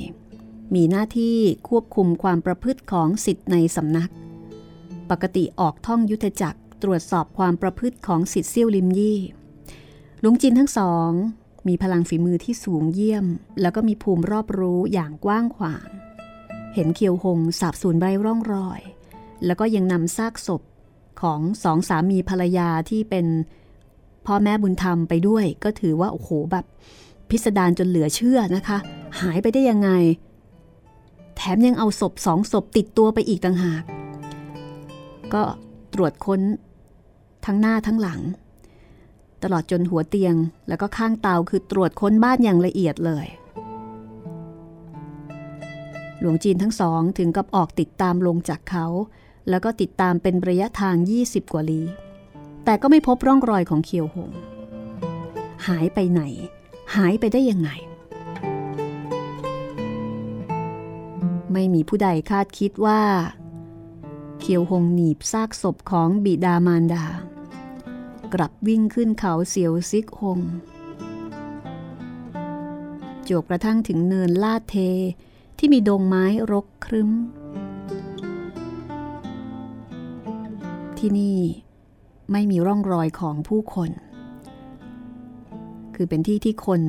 [0.74, 1.38] มีหน้าที่
[1.70, 4.12] ควบคุมความประพฤติของสิทธิ์ในสำนัก
[5.10, 9.20] ปกติออกท่องยุทธจักรตรวจสอบความประพฤติของสิทธิ์เซี่ยวลิมยี่
[10.22, 11.10] หลวงจีนทั้งสอง
[11.68, 13.26] มีพลังฝีมือที่สูงเยี่ยม
[13.62, 15.88] แล้วก็มีภูมิรอบรู้อย่างกว้างขวาง
[16.74, 18.82] เห็นเคียวหงสาบสูญไร้ร่องรอย
[19.46, 20.62] แล้วก็ยังนำซากศพ
[21.22, 23.28] ของสองสามีภรรยาที่เป็น
[24.32, 26.66] พ่อแม่บุญธรรมไปด้วย ก็ถือว่าโอ้โหแบบ
[27.30, 28.78] พิสดารจนเหลือเชื่อนะคะ
[29.20, 29.90] หายไปได้ยังไง
[31.36, 33.84] แถมยังเอาศพสองศพติดตัวไปอีกต่างหาก
[35.34, 35.44] ก็
[35.94, 36.42] ตรวจค้น
[37.46, 38.22] ทั้งหน้าทั้งหลัง
[39.44, 40.36] ตลอดจนหัวเตียง
[40.68, 43.26] แล้วก็ข้างเตาคือตรวจค้นบ้านอย่างละเอียดเลย
[46.20, 48.86] หลวงจีนทั้งสองถึงกับออกติดตามลงจากเขา
[49.50, 51.86] แล้วก็ติดตามเป็นระยะทาง 20 กว่าลี้
[52.66, 54.32] แต่ก็ไม่พบร่องรอยของเคียวหง
[55.68, 56.22] หายไปไหน
[56.96, 57.70] หายไปได้ยังไง
[61.54, 63.02] ไม่มีผู้ใดคาดคิดว่า
[64.40, 67.06] เคียวหงหนีบซากศพของบิดามารดา
[68.34, 70.40] กลับวิ่งขึ้นเขาเสียวซิกหง
[73.28, 74.76] จวกกระทั่งถึงเนินลาดเท
[75.58, 77.10] ที่มีดงไม้รกครึ้ม
[80.98, 81.40] ที่นี่
[82.32, 83.90] ไม่มีร่องรอยของผู้คน
[85.96, 86.82] คือเป็นที่ที่คน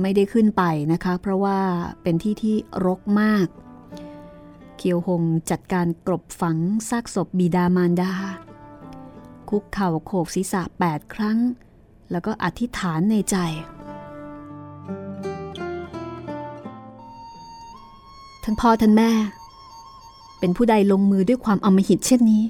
[0.00, 0.62] ไม่ได้ขึ้นไป
[0.92, 1.58] นะคะ เพราะว่า
[2.02, 2.56] เป็นที่ที่
[2.86, 3.46] รกมาก
[4.76, 6.56] เคียวหงจัดการกรบฝัง
[6.88, 8.12] ซากศพบิดามารดา
[9.48, 11.38] คุกเข่าโขกศีรษะแปดครั้ง
[12.10, 13.36] แล้วก็อธิษฐานในใจ
[18.42, 19.10] ท่านพ่อท่านแม่
[20.38, 22.42] เป็นผู้ใดลงมือด้วยความอมหิตเช่นนี้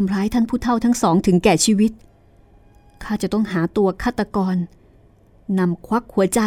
[0.00, 1.92] ทำร้ายท่านผู้เฒ่าทั้งสองถึงแก่ชีวิต
[3.02, 4.56] ข้าจะต้องหาตัวฆาตกร
[5.58, 6.40] นำควักหัวใจ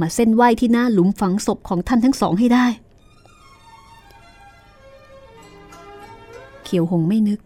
[0.00, 2.66] มาเส้นไหวที่หน้าหลุมฝังศพของท่านทั้งสองให้ได้
[6.62, 7.40] เขียวหงไม่นึก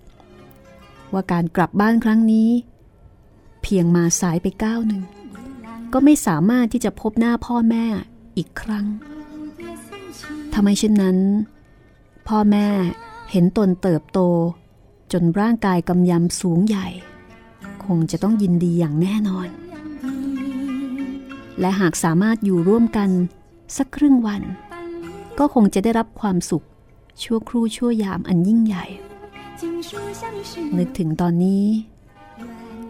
[1.12, 2.50] ว่าการกลับบ้านครั้งนี้
[3.62, 5.02] เพียงมาสายไปก้าวหนึ่ง
[5.92, 7.84] ก็ไม่สามารถที่จะพบหน้าพ่อแม่
[8.36, 8.86] อีกครั้ง
[10.54, 11.18] ทำไมเช่นนั้น
[12.28, 12.66] พ่อแม่
[13.30, 14.20] เห็นตนเติบโต
[15.12, 16.88] จนร่างกายกำยำสูงใหญ่
[17.84, 19.48] คงจะต้องยินดีอย่างแน่นอน
[21.60, 23.10] และหากสามารถอยู่ร่วมกัน
[23.76, 24.42] สักครึ่งวัน
[25.38, 26.66] ก็คงจะได้รับความสุข
[27.22, 28.84] ชั่วครู่ชั่วยามอันยิ่งใหญ่
[30.78, 31.64] นึกถึงตอนนี้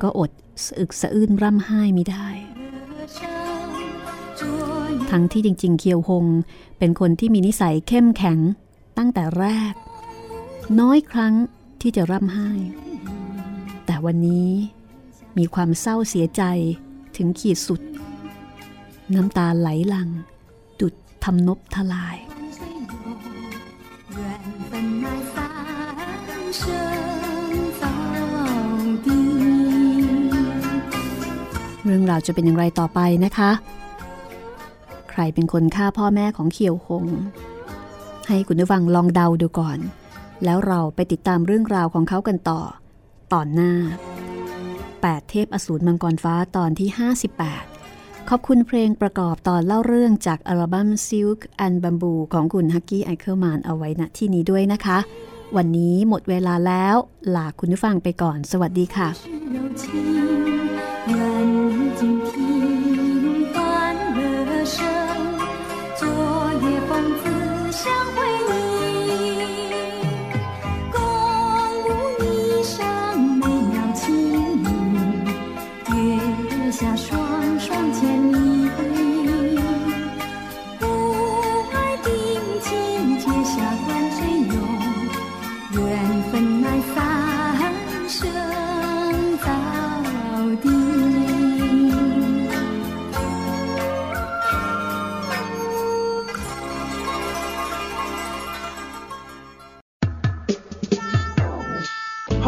[0.02, 0.30] ก็อด
[0.64, 2.26] สอึกสะอื้นร่ำไห้ไม่ได้
[5.10, 6.26] ทั้งที่จริง ๆ เคียวหง
[6.78, 8.38] เป็นคนที่มีนิสัยเข้มแข็ง
[8.98, 9.74] ตั้งแต่แรก
[10.80, 11.34] น้อยครั้ง
[11.80, 12.50] ที่จะร่ำไห้
[13.86, 14.50] แต่วันนี้
[15.38, 16.42] มีความเศร้าเสียใจ
[17.16, 17.80] ถึงขีดสุด
[19.14, 20.08] น้ำตาไหลหลัง
[20.80, 22.16] ดุดทำนบทลาย
[31.84, 33.50] เรื่องราวจะเป็นอย่างไรต่อไปนะคะ
[35.10, 37.04] ใครเป็นคนฆ่าพ่อแม่ของเขียวหง
[38.28, 39.78] ให้คุณผู้ฟังลองเดาดูก่อน
[40.44, 42.60] แล้วเราไปติดตามเรื่องราวของเขากันต่อ
[43.32, 43.72] ตอนหน้า
[44.52, 46.88] 8 เทพอสูรมังกรฟ้าตอนที่
[47.58, 54.98] 58 ขอบคุณเพลงประกอบตอนเล่าเรื่องจากอัลบั้ม Silk and Bamboo ของคุณฮักกี้ไอเคิลมานเอาไว้ณที่นี้ด้วยนะคะ
[55.56, 56.96] วันนี้หมดเวลาแล้ว
[57.36, 59.08] ลาคุณผู้ฟังไปก่อน สวัสดีค่ะ